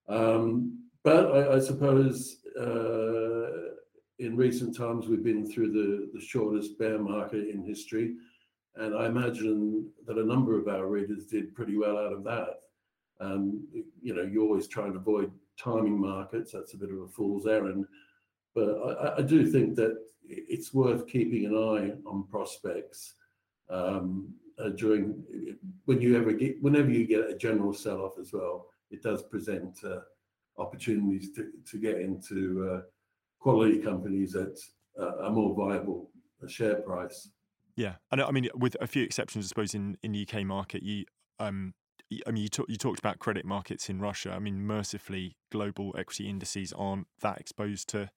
Um, 0.08 0.80
but 1.04 1.32
I, 1.32 1.56
I 1.56 1.60
suppose 1.60 2.38
uh, 2.60 3.31
in 4.22 4.38
recent 4.38 4.78
times 4.78 5.08
we've 5.08 5.24
been 5.24 5.46
through 5.52 5.72
the, 5.72 6.10
the 6.14 6.24
shortest 6.24 6.78
bear 6.78 7.00
market 7.00 7.50
in 7.50 7.64
history. 7.64 8.16
And 8.76 8.96
I 8.96 9.08
imagine 9.08 9.90
that 10.06 10.18
a 10.18 10.24
number 10.24 10.58
of 10.58 10.68
our 10.68 10.86
readers 10.86 11.26
did 11.26 11.56
pretty 11.56 11.76
well 11.76 11.98
out 11.98 12.14
of 12.14 12.24
that. 12.24 12.60
Um, 13.20 13.68
you 14.02 14.16
know, 14.16 14.22
you 14.22 14.44
always 14.44 14.68
try 14.68 14.86
and 14.86 14.96
avoid 14.96 15.32
timing 15.58 16.00
markets. 16.00 16.52
That's 16.52 16.74
a 16.74 16.78
bit 16.78 16.92
of 16.92 17.00
a 17.02 17.08
fool's 17.08 17.48
errand. 17.48 17.86
But 18.54 18.70
I, 18.70 19.18
I 19.18 19.22
do 19.24 19.46
think 19.46 19.76
that 19.76 19.98
it's 20.28 20.74
worth 20.74 21.08
keeping 21.08 21.46
an 21.46 21.56
eye 21.56 21.94
on 22.08 22.28
prospects 22.28 23.16
um, 23.70 24.34
uh, 24.60 24.70
during 24.70 25.24
when 25.86 26.00
you 26.00 26.16
ever 26.16 26.32
get 26.32 26.62
whenever 26.62 26.92
you 26.92 27.08
get 27.08 27.30
a 27.30 27.36
general 27.36 27.74
sell-off 27.74 28.20
as 28.20 28.32
well. 28.32 28.68
It 28.92 29.02
does 29.02 29.24
present 29.24 29.80
uh, 29.84 30.02
opportunities 30.58 31.32
to, 31.34 31.52
to 31.72 31.78
get 31.78 32.00
into 32.00 32.70
uh, 32.70 32.82
quality 33.42 33.80
companies 33.80 34.36
at 34.36 34.58
a 35.26 35.30
more 35.30 35.54
viable 35.56 36.10
share 36.48 36.76
price. 36.76 37.30
Yeah, 37.76 37.96
and 38.12 38.22
I 38.22 38.32
mean, 38.32 38.50
with 38.54 38.78
a 38.80 38.88
few 38.88 39.04
exceptions, 39.04 39.46
I 39.46 39.48
suppose 39.48 39.74
in 39.74 39.98
in 40.04 40.12
the 40.12 40.28
UK 40.28 40.46
market, 40.46 40.84
you 40.84 41.06
um, 41.40 41.74
I 42.28 42.32
mean, 42.32 42.44
you 42.44 42.66
you 42.68 42.76
talked 42.78 43.00
about 43.00 43.20
credit 43.20 43.46
markets 43.46 43.90
in 43.90 44.00
Russia. 44.00 44.34
I 44.34 44.40
mean, 44.40 44.66
mercifully, 44.66 45.38
global 45.52 45.96
equity 45.98 46.30
indices 46.30 46.74
aren't 46.74 47.08
that 47.22 47.40
exposed 47.40 47.88
to 47.90 48.10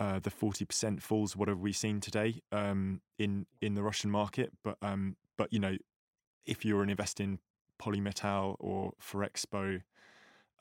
uh, 0.00 0.18
the 0.20 0.30
forty 0.30 0.64
percent 0.64 1.02
falls 1.02 1.36
whatever 1.36 1.58
we've 1.58 1.76
seen 1.76 2.00
today 2.00 2.42
um, 2.52 3.02
in 3.18 3.46
in 3.60 3.74
the 3.74 3.82
Russian 3.82 4.10
market. 4.10 4.52
But 4.64 4.78
um, 4.82 5.16
but 5.36 5.52
you 5.52 5.58
know, 5.58 5.76
if 6.46 6.64
you're 6.64 6.82
an 6.82 6.90
investor 6.90 7.22
in 7.22 7.38
Polymetal 7.80 8.56
or 8.58 8.92
Ferrexpo 9.00 9.82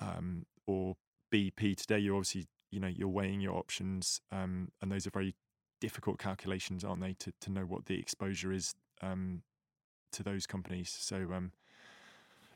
um, 0.01 0.45
or 0.67 0.98
BP 1.34 1.77
today, 1.77 2.00
you're 2.00 2.15
obviously 2.15 2.48
you 2.75 2.82
know 2.82 2.88
you're 2.94 3.08
weighing 3.08 3.39
your 3.39 3.55
options, 3.55 4.20
um, 4.34 4.70
and 4.82 4.91
those 4.91 5.08
are 5.08 5.12
very 5.12 5.34
difficult 5.79 6.20
calculations, 6.20 6.84
aren't 6.84 7.01
they, 7.01 7.13
to 7.13 7.32
to 7.39 7.50
know 7.50 7.62
what 7.62 7.86
the 7.86 7.98
exposure 7.98 8.51
is 8.51 8.75
um, 9.01 9.41
to 10.12 10.22
those 10.22 10.46
companies. 10.46 10.94
So 11.00 11.15
um, 11.34 11.53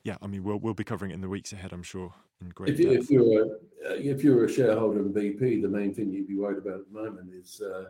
yeah, 0.03 0.17
I 0.21 0.27
mean 0.27 0.43
we'll 0.43 0.59
we'll 0.59 0.73
be 0.73 0.83
covering 0.83 1.11
it 1.11 1.13
in 1.13 1.21
the 1.21 1.29
weeks 1.29 1.53
ahead, 1.53 1.71
I'm 1.71 1.83
sure, 1.83 2.13
in 2.41 2.49
great 2.49 2.73
If, 2.73 2.79
you, 2.79 2.91
if 2.91 3.09
you're 3.09 3.43
a 3.43 3.45
uh, 3.45 3.95
if 3.95 4.21
you're 4.21 4.43
a 4.43 4.51
shareholder 4.51 4.99
in 4.99 5.13
BP, 5.13 5.61
the 5.61 5.69
main 5.69 5.93
thing 5.93 6.11
you'd 6.11 6.27
be 6.27 6.35
worried 6.35 6.57
about 6.57 6.81
at 6.81 6.91
the 6.91 7.01
moment 7.01 7.29
is 7.33 7.61
uh, 7.61 7.85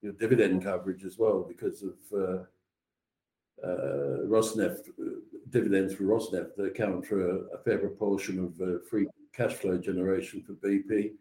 your 0.00 0.14
dividend 0.14 0.64
coverage 0.64 1.04
as 1.04 1.18
well, 1.18 1.44
because 1.46 1.82
of 1.82 1.96
uh, 2.14 2.42
uh, 3.62 4.24
Rosneft 4.24 4.88
uh, 4.88 5.20
dividends 5.50 5.92
for 5.92 6.04
Rosneft 6.04 6.56
that 6.56 6.64
account 6.64 7.06
for 7.06 7.28
a, 7.28 7.34
a 7.54 7.58
fair 7.58 7.76
proportion 7.76 8.38
of 8.38 8.58
uh, 8.66 8.78
free 8.88 9.06
cash 9.34 9.52
flow 9.52 9.76
generation 9.76 10.42
for 10.42 10.54
BP, 10.54 11.12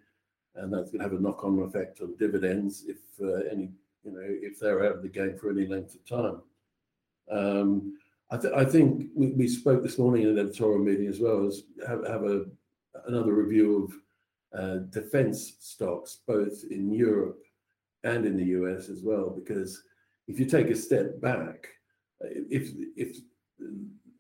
and 0.55 0.73
that's 0.73 0.91
going 0.91 0.99
to 0.99 1.09
have 1.09 1.17
a 1.17 1.21
knock-on 1.21 1.59
effect 1.59 2.01
on 2.01 2.15
dividends 2.17 2.85
if 2.87 2.97
uh, 3.21 3.47
any 3.51 3.69
you 4.03 4.11
know 4.11 4.21
if 4.21 4.59
they're 4.59 4.85
out 4.85 4.97
of 4.97 5.01
the 5.01 5.09
game 5.09 5.37
for 5.37 5.49
any 5.49 5.65
length 5.65 5.95
of 5.95 6.05
time. 6.05 6.41
Um, 7.31 7.97
I, 8.31 8.37
th- 8.37 8.53
I 8.53 8.65
think 8.65 9.09
we, 9.15 9.27
we 9.27 9.47
spoke 9.47 9.81
this 9.81 9.97
morning 9.97 10.23
in 10.23 10.29
an 10.29 10.39
editorial 10.39 10.79
meeting 10.79 11.07
as 11.07 11.19
well 11.19 11.45
as 11.45 11.63
have, 11.87 12.05
have 12.07 12.23
a 12.23 12.45
another 13.07 13.33
review 13.33 13.83
of 13.83 14.59
uh, 14.59 14.77
defense 14.89 15.53
stocks 15.59 16.19
both 16.27 16.63
in 16.69 16.91
Europe 16.91 17.43
and 18.03 18.25
in 18.25 18.37
the 18.37 18.45
US 18.45 18.89
as 18.89 19.03
well 19.03 19.29
because 19.29 19.83
if 20.27 20.39
you 20.39 20.45
take 20.45 20.69
a 20.69 20.75
step 20.75 21.19
back 21.21 21.67
if 22.21 22.71
if 22.95 23.17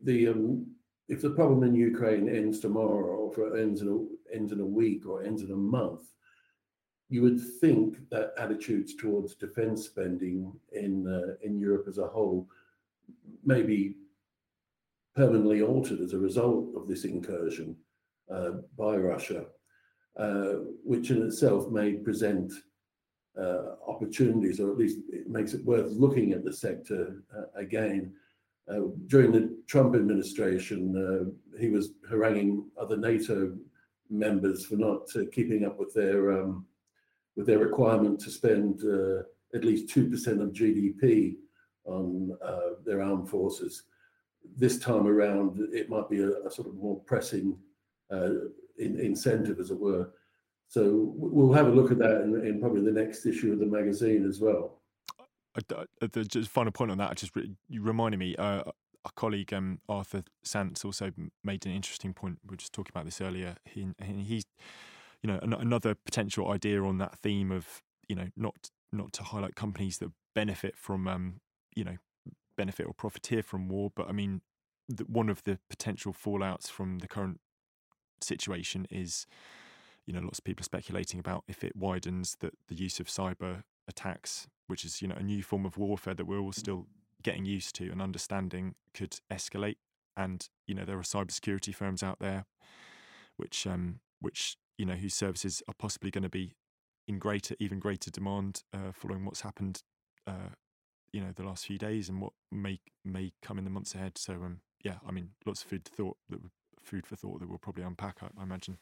the 0.03 0.29
um, 0.29 0.65
if 1.07 1.21
the 1.21 1.31
problem 1.31 1.63
in 1.63 1.73
Ukraine 1.75 2.29
ends 2.29 2.59
tomorrow 2.59 3.31
or 3.35 3.57
ends 3.57 3.81
in 3.81 3.87
a, 3.87 4.35
ends 4.35 4.51
in 4.51 4.59
a 4.59 4.65
week 4.65 5.07
or 5.07 5.23
ends 5.23 5.41
in 5.41 5.51
a 5.51 5.55
month 5.55 6.01
you 7.09 7.23
would 7.23 7.41
think 7.59 7.97
that 8.11 8.33
attitudes 8.37 8.95
towards 8.95 9.35
defense 9.35 9.85
spending 9.85 10.53
in 10.71 11.07
uh, 11.07 11.35
in 11.41 11.57
Europe 11.57 11.85
as 11.87 11.97
a 11.97 12.07
whole 12.07 12.47
may 13.43 13.63
be 13.63 13.95
permanently 15.15 15.61
altered 15.61 15.99
as 15.99 16.13
a 16.13 16.19
result 16.19 16.69
of 16.75 16.87
this 16.87 17.03
incursion 17.03 17.75
uh, 18.33 18.51
by 18.77 18.95
Russia, 18.95 19.45
uh, 20.17 20.53
which 20.83 21.09
in 21.09 21.25
itself 21.25 21.69
may 21.69 21.93
present 21.93 22.53
uh, 23.39 23.75
opportunities, 23.87 24.59
or 24.59 24.71
at 24.71 24.77
least 24.77 24.99
it 25.11 25.27
makes 25.27 25.53
it 25.53 25.65
worth 25.65 25.91
looking 25.91 26.31
at 26.31 26.43
the 26.43 26.53
sector 26.53 27.23
uh, 27.35 27.59
again. 27.59 28.13
Uh, 28.71 28.81
during 29.07 29.31
the 29.31 29.57
Trump 29.65 29.95
administration, 29.95 31.33
he 31.59 31.69
was 31.69 31.93
haranguing 32.07 32.63
other 32.79 32.97
NATO 32.97 33.57
members 34.11 34.67
for 34.67 34.75
not 34.75 35.07
keeping 35.31 35.65
up 35.65 35.79
with 35.79 35.91
their 35.95 36.39
um, 36.39 36.65
with 37.39 37.47
their 37.47 37.59
requirement 37.59 38.19
to 38.19 38.29
spend 38.29 38.81
at 39.55 39.63
least 39.63 39.89
two 39.89 40.09
percent 40.09 40.41
of 40.41 40.49
GDP 40.49 41.37
on 41.85 42.37
their 42.85 43.01
armed 43.01 43.29
forces 43.29 43.83
this 44.55 44.79
time 44.79 45.07
around, 45.07 45.59
it 45.73 45.89
might 45.89 46.09
be 46.09 46.21
a, 46.21 46.45
a 46.45 46.51
sort 46.51 46.67
of 46.67 46.75
more 46.75 46.99
pressing 47.01 47.57
uh, 48.11 48.31
in, 48.77 48.99
incentive, 48.99 49.59
as 49.59 49.71
it 49.71 49.79
were. 49.79 50.09
So 50.67 51.13
we'll 51.15 51.53
have 51.53 51.67
a 51.67 51.71
look 51.71 51.91
at 51.91 51.97
that 51.99 52.21
in, 52.21 52.45
in 52.45 52.59
probably 52.59 52.81
the 52.81 52.91
next 52.91 53.25
issue 53.25 53.51
of 53.53 53.59
the 53.59 53.65
magazine 53.65 54.25
as 54.27 54.39
well. 54.39 54.81
Uh, 55.55 55.85
the 55.99 56.23
just 56.23 56.49
final 56.49 56.71
point 56.71 56.91
on 56.91 56.97
that, 56.99 57.15
just 57.17 57.31
you 57.67 57.81
reminded 57.81 58.17
me. 58.17 58.35
Uh, 58.35 58.63
a 59.05 59.11
colleague, 59.15 59.53
um, 59.53 59.79
Arthur 59.87 60.23
Sants, 60.45 60.83
also 60.83 61.11
made 61.43 61.65
an 61.65 61.71
interesting 61.71 62.13
point. 62.13 62.37
We 62.43 62.51
were 62.51 62.57
just 62.57 62.73
talking 62.73 62.91
about 62.93 63.05
this 63.05 63.21
earlier. 63.21 63.55
He, 63.65 63.87
he's, 64.03 64.43
you 65.21 65.29
know, 65.29 65.39
an, 65.41 65.53
another 65.53 65.95
potential 65.95 66.49
idea 66.51 66.83
on 66.83 66.97
that 66.97 67.17
theme 67.19 67.51
of, 67.51 67.81
you 68.07 68.15
know, 68.15 68.27
not 68.35 68.71
not 68.91 69.13
to 69.13 69.23
highlight 69.23 69.55
companies 69.55 69.99
that 69.99 70.11
benefit 70.33 70.75
from, 70.75 71.07
um, 71.07 71.41
you 71.75 71.83
know, 71.83 71.97
benefit 72.57 72.87
or 72.87 72.93
profiteer 72.93 73.43
from 73.43 73.67
war. 73.67 73.91
But 73.95 74.09
I 74.09 74.11
mean, 74.11 74.41
the, 74.87 75.03
one 75.03 75.29
of 75.29 75.43
the 75.43 75.59
potential 75.69 76.13
fallouts 76.13 76.69
from 76.69 76.99
the 76.99 77.07
current 77.07 77.39
situation 78.21 78.87
is, 78.89 79.27
you 80.05 80.13
know, 80.13 80.21
lots 80.21 80.39
of 80.39 80.45
people 80.45 80.61
are 80.61 80.63
speculating 80.63 81.19
about 81.19 81.43
if 81.47 81.63
it 81.63 81.75
widens 81.75 82.37
that 82.39 82.53
the 82.67 82.75
use 82.75 82.99
of 82.99 83.07
cyber 83.07 83.63
attacks, 83.87 84.47
which 84.67 84.85
is 84.85 85.01
you 85.01 85.07
know 85.07 85.15
a 85.15 85.23
new 85.23 85.43
form 85.43 85.65
of 85.65 85.77
warfare 85.77 86.13
that 86.13 86.25
we're 86.25 86.39
all 86.39 86.51
still 86.51 86.87
getting 87.21 87.45
used 87.45 87.75
to 87.75 87.89
and 87.89 88.01
understanding, 88.01 88.75
could 88.93 89.19
escalate. 89.31 89.77
And 90.15 90.47
you 90.67 90.75
know, 90.75 90.85
there 90.85 90.97
are 90.97 91.03
cybersecurity 91.03 91.73
firms 91.75 92.01
out 92.03 92.19
there, 92.19 92.45
which 93.37 93.67
um, 93.67 93.99
which 94.19 94.57
you 94.79 94.85
know 94.85 94.95
whose 94.95 95.13
services 95.13 95.61
are 95.67 95.75
possibly 95.77 96.09
going 96.09 96.23
to 96.23 96.29
be 96.29 96.55
in 97.07 97.19
greater, 97.19 97.55
even 97.59 97.79
greater 97.79 98.09
demand 98.09 98.63
uh, 98.73 98.91
following 98.91 99.25
what's 99.25 99.41
happened 99.41 99.83
uh, 100.25 100.53
you 101.11 101.21
know 101.21 101.31
the 101.35 101.43
last 101.43 101.65
few 101.65 101.77
days 101.77 102.09
and 102.09 102.21
what 102.21 102.33
may 102.51 102.79
may 103.03 103.31
come 103.41 103.57
in 103.57 103.65
the 103.65 103.69
months 103.69 103.93
ahead. 103.93 104.17
So 104.17 104.33
um, 104.33 104.61
yeah, 104.83 104.95
I 105.07 105.11
mean, 105.11 105.31
lots 105.45 105.63
of 105.63 105.69
food 105.69 105.85
thought 105.85 106.17
that 106.29 106.39
food 106.81 107.05
for 107.05 107.15
thought 107.15 107.39
that 107.39 107.49
we'll 107.49 107.57
probably 107.57 107.83
unpack. 107.83 108.17
I, 108.21 108.27
I 108.39 108.43
imagine. 108.43 108.77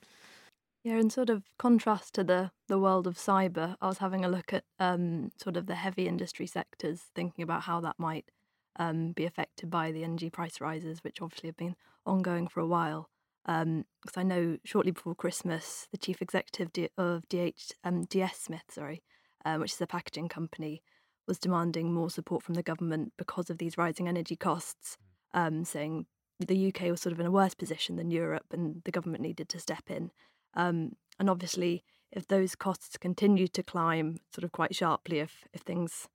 Yeah, 0.84 0.98
in 0.98 1.10
sort 1.10 1.30
of 1.30 1.44
contrast 1.58 2.13
to 2.16 2.24
the 2.24 2.51
the 2.68 2.80
world 2.80 3.08
of 3.08 3.18
cyber, 3.18 3.75
I 3.82 3.88
was 3.88 3.98
having 3.98 4.24
a 4.24 4.30
look 4.30 4.54
at 4.54 4.63
um, 4.80 5.32
sort 5.42 5.58
of 5.58 5.66
the 5.66 5.75
heavy 5.75 6.08
industry 6.08 6.48
sectors, 6.48 7.01
thinking 7.16 7.44
about 7.44 7.63
how 7.63 7.82
that 7.82 7.96
might 7.98 8.30
um, 8.77 9.12
be 9.13 9.25
affected 9.25 9.70
by 9.70 9.92
the 9.92 10.04
energy 10.04 10.30
price 10.30 10.62
rises, 10.62 11.04
which 11.04 11.22
obviously 11.22 11.48
have 11.48 11.58
been 11.58 11.75
ongoing 12.06 12.48
for 12.48 12.60
a 12.60 12.68
while. 12.68 13.10
Because 13.48 13.63
um, 13.63 13.86
I 14.18 14.24
know 14.24 14.58
shortly 14.66 14.92
before 14.92 15.16
Christmas, 15.16 15.88
the 15.92 15.98
chief 15.98 16.22
executive 16.22 16.89
of 16.98 17.27
DH, 17.30 17.72
um, 17.84 18.04
DS 18.04 18.39
Smith, 18.39 18.66
sorry, 18.70 19.04
um, 19.46 19.62
which 19.62 19.72
is 19.72 19.82
a 19.82 19.88
packaging 19.88 20.27
company, 20.27 20.84
was 21.27 21.39
demanding 21.39 21.94
more 21.94 22.10
support 22.10 22.44
from 22.44 22.56
the 22.56 22.63
government 22.63 23.13
because 23.18 23.50
of 23.50 23.58
these 23.58 23.77
rising 23.77 24.08
energy 24.08 24.36
costs, 24.36 24.98
um, 25.34 25.63
saying 25.63 26.08
the 26.39 26.68
UK 26.68 26.92
was 26.92 27.01
sort 27.01 27.13
of 27.13 27.22
in 27.22 27.25
a 27.25 27.32
worse 27.32 27.54
position 27.54 27.96
than 27.96 28.12
Europe 28.12 28.48
and 28.51 28.82
the 28.84 28.92
government 28.92 29.24
needed 29.24 29.48
to 29.50 29.60
step 29.60 29.89
in. 29.89 30.12
Um, 30.54 30.94
and 31.18 31.30
obviously, 31.30 31.86
if 32.12 32.27
those 32.27 32.54
costs 32.54 32.98
continue 32.98 33.48
to 33.48 33.63
climb 33.63 34.18
sort 34.34 34.44
of 34.44 34.51
quite 34.51 34.75
sharply, 34.75 35.20
if 35.20 35.48
if 35.54 35.62
things, 35.62 36.08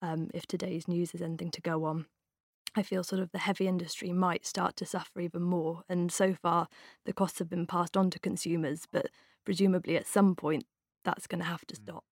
um, 0.00 0.30
if 0.32 0.46
today's 0.46 0.88
news 0.88 1.14
is 1.14 1.20
anything 1.22 1.50
to 1.50 1.60
go 1.60 1.84
on, 1.84 2.06
I 2.78 2.82
feel 2.82 3.02
sort 3.02 3.20
of 3.20 3.32
the 3.32 3.38
heavy 3.38 3.66
industry 3.66 4.12
might 4.12 4.46
start 4.46 4.76
to 4.76 4.86
suffer 4.86 5.20
even 5.20 5.42
more. 5.42 5.82
And 5.88 6.12
so 6.12 6.32
far, 6.32 6.68
the 7.06 7.12
costs 7.12 7.40
have 7.40 7.50
been 7.50 7.66
passed 7.66 7.96
on 7.96 8.08
to 8.10 8.20
consumers, 8.20 8.84
but 8.90 9.06
presumably 9.44 9.96
at 9.96 10.06
some 10.06 10.36
point 10.36 10.64
that's 11.04 11.26
going 11.26 11.40
to 11.40 11.48
have 11.48 11.66
to 11.66 11.74
mm. 11.74 11.82
stop. 11.82 12.04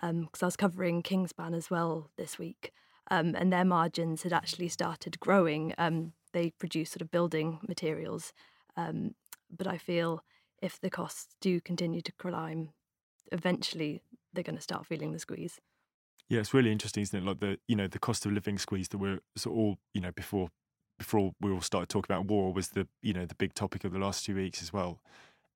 Because 0.00 0.10
um, 0.10 0.28
I 0.42 0.46
was 0.46 0.56
covering 0.56 1.02
Kingspan 1.02 1.54
as 1.54 1.70
well 1.70 2.10
this 2.16 2.38
week, 2.38 2.72
um, 3.10 3.34
and 3.34 3.52
their 3.52 3.64
margins 3.64 4.22
had 4.22 4.32
actually 4.32 4.68
started 4.68 5.20
growing. 5.20 5.74
Um, 5.76 6.12
they 6.32 6.50
produce 6.50 6.90
sort 6.90 7.02
of 7.02 7.10
building 7.10 7.60
materials, 7.68 8.32
um, 8.76 9.14
but 9.54 9.66
I 9.66 9.76
feel 9.76 10.22
if 10.62 10.80
the 10.80 10.90
costs 10.90 11.34
do 11.42 11.60
continue 11.60 12.00
to 12.00 12.12
climb, 12.12 12.70
eventually 13.32 14.02
they're 14.32 14.44
going 14.44 14.56
to 14.56 14.62
start 14.62 14.86
feeling 14.86 15.12
the 15.12 15.18
squeeze. 15.18 15.60
Yeah, 16.28 16.40
it's 16.40 16.52
really 16.52 16.72
interesting, 16.72 17.02
isn't 17.02 17.18
it? 17.18 17.24
Like 17.24 17.40
the 17.40 17.58
you 17.68 17.76
know 17.76 17.86
the 17.86 17.98
cost 17.98 18.26
of 18.26 18.32
living 18.32 18.58
squeeze 18.58 18.88
that 18.88 18.98
we're 18.98 19.20
sort 19.36 19.54
of 19.54 19.58
all 19.58 19.76
you 19.94 20.00
know 20.00 20.12
before 20.12 20.48
before 20.98 21.32
we 21.40 21.52
all 21.52 21.60
started 21.60 21.88
talking 21.88 22.12
about 22.12 22.26
war 22.26 22.52
was 22.52 22.68
the 22.68 22.88
you 23.02 23.12
know 23.12 23.26
the 23.26 23.34
big 23.34 23.54
topic 23.54 23.84
of 23.84 23.92
the 23.92 23.98
last 23.98 24.24
two 24.24 24.34
weeks 24.34 24.62
as 24.62 24.72
well. 24.72 25.00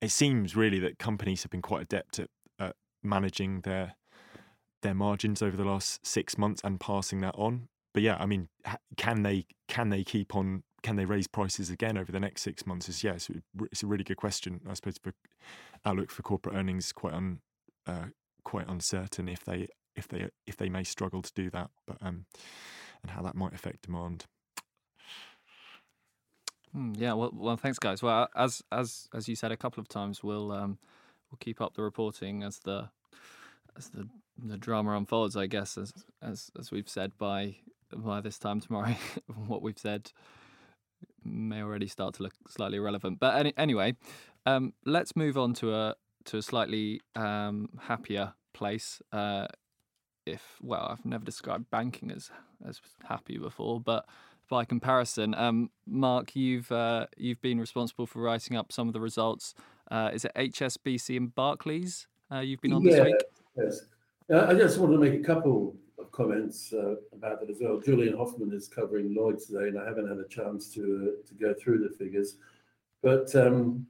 It 0.01 0.11
seems 0.11 0.57
really 0.57 0.79
that 0.81 0.99
companies 0.99 1.43
have 1.43 1.51
been 1.51 1.63
quite 1.63 1.83
adept 1.83 2.19
at, 2.19 2.29
at 2.59 2.77
managing 3.03 3.63
their 3.63 3.97
their 4.83 4.95
margins 4.95 5.43
over 5.43 5.57
the 5.57 5.65
last 5.65 6.07
six 6.07 6.39
months 6.39 6.61
and 6.65 6.81
passing 6.81 7.21
that 7.21 7.35
on. 7.35 7.69
But 7.93 8.03
yeah, 8.03 8.17
I 8.19 8.27
mean, 8.27 8.49
can 8.97 9.23
they 9.23 9.47
can 9.69 9.91
they 9.91 10.05
keep 10.05 10.37
on? 10.37 10.63
Can 10.83 10.97
they 10.97 11.05
raise 11.05 11.27
prices 11.27 11.69
again 11.69 11.99
over 11.99 12.11
the 12.11 12.21
next 12.21 12.43
six 12.43 12.67
months? 12.67 12.89
Is 12.89 13.05
yes, 13.05 13.29
it's 13.71 13.83
a 13.83 13.87
really 13.87 14.05
good 14.05 14.17
question. 14.17 14.61
I 14.69 14.75
suppose 14.75 14.99
for 15.03 15.13
outlook 15.85 16.11
for 16.11 16.23
corporate 16.23 16.55
earnings 16.55 16.93
quite 16.93 17.13
un, 17.15 17.41
uh, 17.87 18.07
quite 18.45 18.69
uncertain 18.69 19.29
if 19.29 19.45
they 19.45 19.67
if 19.97 20.09
they 20.09 20.29
if 20.47 20.57
they 20.57 20.69
may 20.69 20.85
struggle 20.85 21.23
to 21.23 21.33
do 21.35 21.51
that, 21.51 21.71
but 21.87 21.97
um, 22.01 22.27
and 23.03 23.11
how 23.13 23.23
that 23.23 23.35
might 23.35 23.55
affect 23.55 23.83
demand. 23.83 24.27
Hmm, 26.73 26.93
yeah, 26.97 27.15
well, 27.15 27.31
well, 27.35 27.57
thanks, 27.57 27.79
guys. 27.79 28.03
Well, 28.03 28.29
as 28.37 28.63
as 28.71 29.09
as 29.13 29.29
you 29.29 29.35
said 29.35 29.53
a 29.53 29.57
couple 29.57 29.81
of 29.81 29.89
times, 29.89 30.23
we'll 30.23 30.53
um, 30.53 30.79
we'll 31.31 31.39
keep 31.41 31.61
up 31.61 31.75
the 31.75 31.83
reporting 31.83 32.43
as 32.43 32.61
the 32.61 32.91
as 33.77 33.89
the 33.89 34.09
the 34.39 34.57
drama 34.57 34.97
unfolds. 34.97 35.37
I 35.37 35.47
guess 35.47 35.77
as 35.77 35.93
as 36.23 36.51
as 36.59 36.71
we've 36.71 36.89
said 36.89 37.19
by 37.19 37.57
by 37.95 38.21
this 38.21 38.39
time 38.39 38.61
tomorrow, 38.61 38.95
what 39.47 39.63
we've 39.63 39.79
said 39.79 40.13
may 41.25 41.63
already 41.63 41.87
start 41.87 42.15
to 42.15 42.23
look 42.23 42.35
slightly 42.49 42.79
irrelevant. 42.79 43.19
But 43.19 43.37
any, 43.37 43.53
anyway, 43.57 43.97
um, 44.47 44.73
let's 44.85 45.17
move 45.17 45.37
on 45.37 45.55
to 45.55 45.75
a 45.75 45.95
to 46.27 46.39
a 46.39 46.43
slightly 46.43 47.01
um, 47.17 47.69
happier 47.83 48.35
place. 48.53 49.03
Uh, 49.13 49.47
if 50.27 50.57
well, 50.63 50.87
I've 50.91 51.05
never 51.05 51.25
described 51.25 51.71
banking 51.71 52.11
as 52.11 52.31
as 52.67 52.81
happy 53.05 53.39
before, 53.39 53.81
but 53.81 54.07
by 54.51 54.65
comparison, 54.65 55.35
um, 55.35 55.71
Mark, 55.87 56.35
you've 56.35 56.71
uh, 56.71 57.07
you've 57.17 57.41
been 57.41 57.59
responsible 57.59 58.07
for 58.07 58.21
writing 58.21 58.57
up 58.57 58.73
some 58.73 58.89
of 58.89 58.93
the 58.93 59.01
results. 59.01 59.55
Uh, 59.91 60.11
is 60.13 60.25
it 60.25 60.33
HSBC 60.35 61.17
and 61.17 61.35
Barclays? 61.35 62.07
Uh, 62.31 62.41
you've 62.41 62.61
been 62.61 62.73
on 62.73 62.83
yeah, 62.83 62.97
this 62.97 63.05
week. 63.05 63.25
Yes, 63.57 63.81
uh, 64.33 64.47
I 64.49 64.55
just 64.55 64.79
wanted 64.79 64.95
to 64.95 64.99
make 64.99 65.21
a 65.21 65.25
couple 65.25 65.77
of 65.99 66.13
comments 66.13 66.73
uh, 66.73 66.97
about 67.13 67.41
that 67.41 67.51
as 67.51 67.59
well. 67.61 67.81
Julian 67.81 68.17
Hofmann 68.17 68.53
is 68.53 68.69
covering 68.69 69.15
Lloyds 69.15 69.47
today, 69.47 69.69
and 69.69 69.79
I 69.79 69.87
haven't 69.87 70.09
had 70.09 70.19
a 70.19 70.29
chance 70.29 70.69
to 70.75 71.15
uh, 71.15 71.29
to 71.29 71.35
go 71.35 71.55
through 71.55 71.79
the 71.79 71.95
figures, 71.97 72.37
but 73.03 73.35
um, 73.37 73.87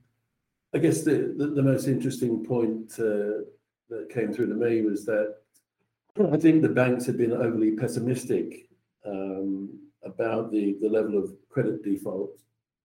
I 0.74 0.78
guess 0.78 1.02
the, 1.02 1.34
the, 1.36 1.48
the 1.48 1.62
most 1.62 1.88
interesting 1.88 2.44
point 2.44 2.90
that 2.96 4.08
came 4.08 4.32
through 4.32 4.46
to 4.46 4.54
me 4.54 4.82
was 4.82 5.04
that 5.06 5.39
I 6.18 6.36
think 6.36 6.62
the 6.62 6.68
banks 6.68 7.06
have 7.06 7.16
been 7.16 7.32
overly 7.32 7.72
pessimistic 7.72 8.68
um, 9.06 9.78
about 10.02 10.50
the, 10.50 10.76
the 10.80 10.88
level 10.88 11.16
of 11.18 11.32
credit 11.48 11.84
default 11.84 12.40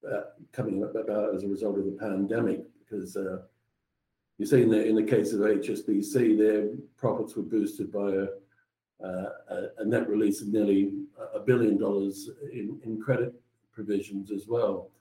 uh, 0.09 0.21
coming 0.51 0.83
about 0.83 1.33
as 1.33 1.43
a 1.43 1.47
result 1.47 1.79
of 1.79 1.85
the 1.85 1.97
pandemic, 1.99 2.61
because 2.79 3.17
uh, 3.17 3.39
you 4.37 4.45
see 4.45 4.61
in 4.61 4.69
the 4.69 4.85
in 4.85 4.95
the 4.95 5.03
case 5.03 5.33
of 5.33 5.39
HSBC, 5.39 6.37
their 6.37 6.69
profits 6.97 7.35
were 7.35 7.43
boosted 7.43 7.91
by 7.91 8.11
a, 8.11 8.27
uh, 9.03 9.67
a 9.79 9.85
net 9.85 10.07
release 10.07 10.41
of 10.41 10.49
nearly 10.49 10.93
a 11.33 11.39
billion 11.39 11.77
dollars 11.77 12.29
in, 12.51 12.79
in 12.83 13.01
credit 13.01 13.33
provisions 13.73 14.31
as 14.31 14.45
well. 14.47 14.91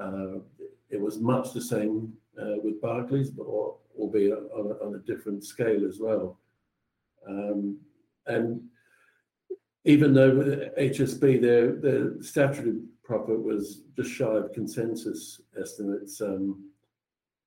Uh, 0.00 0.38
it 0.90 1.00
was 1.00 1.18
much 1.18 1.52
the 1.52 1.60
same 1.60 2.12
uh, 2.40 2.54
with 2.62 2.80
Barclays, 2.80 3.30
but 3.30 3.46
albeit 3.98 4.32
on 4.54 4.66
a, 4.66 4.86
on 4.86 4.94
a 4.94 5.12
different 5.12 5.44
scale 5.44 5.84
as 5.86 5.98
well. 5.98 6.38
Um, 7.26 7.78
and 8.26 8.62
even 9.84 10.12
though 10.12 10.32
HSB, 10.78 11.40
their, 11.40 11.72
their 11.72 12.22
statutory 12.22 12.80
profit 13.02 13.42
was 13.42 13.82
just 13.96 14.10
shy 14.10 14.26
of 14.26 14.52
consensus 14.52 15.40
estimates, 15.58 16.20
um, 16.20 16.62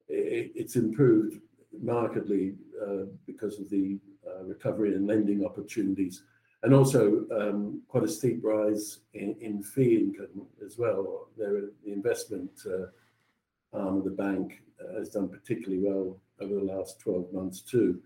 it, 0.07 0.51
it's 0.55 0.75
improved 0.75 1.39
markedly 1.81 2.55
uh, 2.81 3.05
because 3.25 3.59
of 3.59 3.69
the 3.69 3.99
uh, 4.27 4.43
recovery 4.43 4.95
and 4.95 5.07
lending 5.07 5.45
opportunities, 5.45 6.23
and 6.63 6.73
also 6.73 7.25
um, 7.31 7.81
quite 7.87 8.03
a 8.03 8.07
steep 8.07 8.39
rise 8.43 8.99
in, 9.13 9.35
in 9.39 9.63
fee 9.63 9.97
income 9.97 10.47
as 10.65 10.77
well. 10.77 11.27
Their, 11.37 11.69
the 11.83 11.91
investment 11.91 12.51
uh, 12.65 13.77
arm 13.77 13.97
of 13.97 14.03
the 14.03 14.11
bank 14.11 14.61
has 14.97 15.09
done 15.09 15.29
particularly 15.29 15.79
well 15.83 16.19
over 16.39 16.55
the 16.55 16.73
last 16.73 16.99
12 16.99 17.31
months 17.33 17.61
too. 17.61 18.01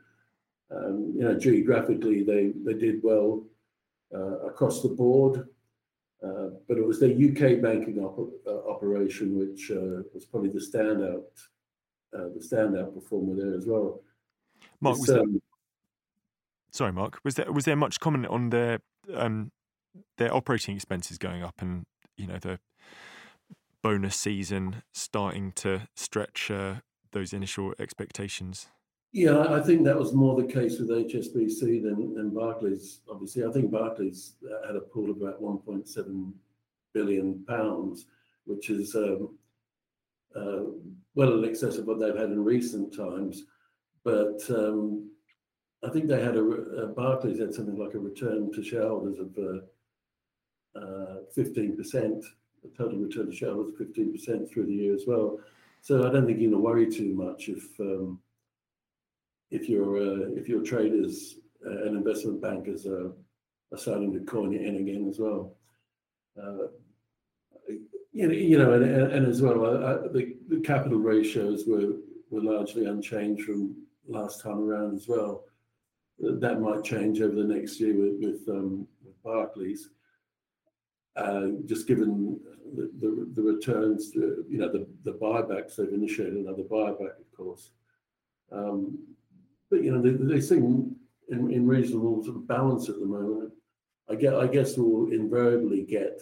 Um, 0.71 1.13
you 1.15 1.23
know, 1.23 1.37
geographically, 1.37 2.23
they, 2.23 2.53
they 2.63 2.73
did 2.73 3.01
well 3.03 3.43
uh, 4.13 4.39
across 4.47 4.81
the 4.81 4.89
board, 4.89 5.47
uh, 6.23 6.49
but 6.67 6.77
it 6.77 6.85
was 6.85 6.99
their 6.99 7.09
UK 7.09 7.61
banking 7.61 7.99
op- 7.99 8.33
uh, 8.47 8.69
operation 8.69 9.37
which 9.37 9.71
was 10.13 10.25
probably 10.25 10.49
the 10.49 10.59
standout, 10.59 11.23
the 12.11 12.39
standout 12.39 12.93
performer 12.93 13.35
there 13.35 13.57
as 13.57 13.65
well. 13.65 14.01
Mark, 14.81 14.97
was 14.97 15.09
um, 15.09 15.15
there, 15.15 15.41
sorry, 16.71 16.93
Mark, 16.93 17.19
was 17.23 17.35
there 17.35 17.51
was 17.51 17.65
there 17.65 17.75
much 17.75 17.99
comment 17.99 18.27
on 18.27 18.49
their 18.49 18.79
um, 19.13 19.51
their 20.17 20.33
operating 20.33 20.75
expenses 20.75 21.17
going 21.17 21.43
up 21.43 21.55
and 21.59 21.85
you 22.17 22.27
know 22.27 22.37
the 22.37 22.59
bonus 23.81 24.15
season 24.15 24.83
starting 24.93 25.51
to 25.51 25.87
stretch 25.95 26.49
uh, 26.49 26.75
those 27.11 27.33
initial 27.33 27.73
expectations? 27.79 28.67
Yeah, 29.15 29.45
I 29.47 29.61
think 29.61 29.85
that 29.85 29.97
was 29.97 30.11
more 30.11 30.35
the 30.35 30.45
case 30.45 30.77
with 30.77 30.89
HSBC 30.89 31.81
than, 31.83 32.15
than 32.15 32.31
Barclays. 32.31 32.99
Obviously, 33.09 33.45
I 33.45 33.51
think 33.53 33.71
Barclays 33.71 34.33
uh, 34.43 34.67
had 34.67 34.75
a 34.75 34.81
pool 34.81 35.09
of 35.09 35.21
about 35.21 35.41
1.7 35.41 36.33
billion 36.93 37.45
pounds, 37.45 38.07
which 38.43 38.69
is 38.69 38.93
um, 38.93 39.37
uh, 40.35 40.63
well 41.13 41.33
in 41.41 41.49
excess 41.49 41.77
of 41.77 41.85
what 41.85 41.97
they've 41.97 42.13
had 42.13 42.25
in 42.25 42.43
recent 42.43 42.93
times. 42.93 43.45
But 44.03 44.41
um, 44.49 45.09
I 45.81 45.91
think 45.91 46.09
they 46.09 46.21
had 46.21 46.35
a, 46.35 46.87
Barclays 46.87 47.39
had 47.39 47.53
something 47.53 47.77
like 47.77 47.93
a 47.93 47.99
return 47.99 48.51
to 48.51 48.61
shareholders 48.61 49.19
of 49.19 49.29
uh, 49.37 50.77
uh, 50.77 51.19
15%, 51.37 51.77
the 51.77 52.69
total 52.77 52.99
return 52.99 53.27
to 53.27 53.33
shareholders 53.33 53.75
15% 53.79 54.51
through 54.51 54.65
the 54.65 54.73
year 54.73 54.93
as 54.93 55.05
well. 55.07 55.39
So 55.79 56.05
I 56.05 56.11
don't 56.11 56.25
think 56.25 56.39
you 56.39 56.49
need 56.49 56.55
to 56.55 56.59
worry 56.59 56.91
too 56.91 57.13
much 57.13 57.47
if 57.47 57.79
um, 57.79 58.19
if 59.55 59.69
your 59.69 59.89
uh, 59.97 60.27
if 60.39 60.45
your 60.51 60.63
traders 60.71 61.15
uh, 61.65 61.85
and 61.85 61.97
investment 61.97 62.41
bankers 62.41 62.85
are, 62.85 63.11
are 63.71 63.77
starting 63.85 64.11
to 64.13 64.21
coin 64.33 64.53
it 64.53 64.61
in 64.61 64.75
again 64.77 65.07
as 65.09 65.17
well. 65.19 65.55
Uh, 66.41 66.67
you 68.11 68.27
know, 68.27 68.33
you 68.33 68.57
know, 68.57 68.73
and, 68.73 68.85
and 68.85 69.25
as 69.27 69.41
well, 69.41 69.59
uh, 69.65 70.07
the, 70.15 70.35
the 70.47 70.59
capital 70.61 70.99
ratios 70.99 71.65
were 71.67 71.93
were 72.29 72.41
largely 72.53 72.85
unchanged 72.85 73.43
from 73.45 73.75
last 74.07 74.41
time 74.41 74.59
around 74.59 74.95
as 74.95 75.07
well. 75.07 75.43
That 76.19 76.61
might 76.61 76.83
change 76.83 77.21
over 77.21 77.35
the 77.35 77.53
next 77.55 77.79
year 77.79 77.95
with 78.01 78.15
with, 78.25 78.41
um, 78.49 78.87
with 79.03 79.21
Barclays. 79.23 79.89
Uh, 81.15 81.47
just 81.65 81.87
given 81.87 82.37
the, 82.75 82.91
the, 82.99 83.31
the 83.35 83.41
returns, 83.41 84.11
to, 84.11 84.43
you 84.49 84.57
know, 84.57 84.69
the, 84.69 84.85
the 85.05 85.13
buybacks, 85.13 85.77
they've 85.77 85.93
initiated 85.93 86.35
another 86.35 86.63
buyback, 86.63 87.17
of 87.23 87.31
course. 87.37 87.71
Um, 88.51 89.14
you 89.83 89.91
know 89.91 90.01
they, 90.01 90.11
they 90.11 90.41
seem 90.41 90.95
in, 91.29 91.51
in 91.51 91.67
reasonable 91.67 92.23
sort 92.23 92.37
of 92.37 92.47
balance 92.47 92.89
at 92.89 92.99
the 92.99 93.05
moment. 93.05 93.51
I 94.09 94.15
get 94.15 94.35
I 94.35 94.47
guess 94.47 94.77
we'll 94.77 95.11
invariably 95.11 95.83
get 95.83 96.19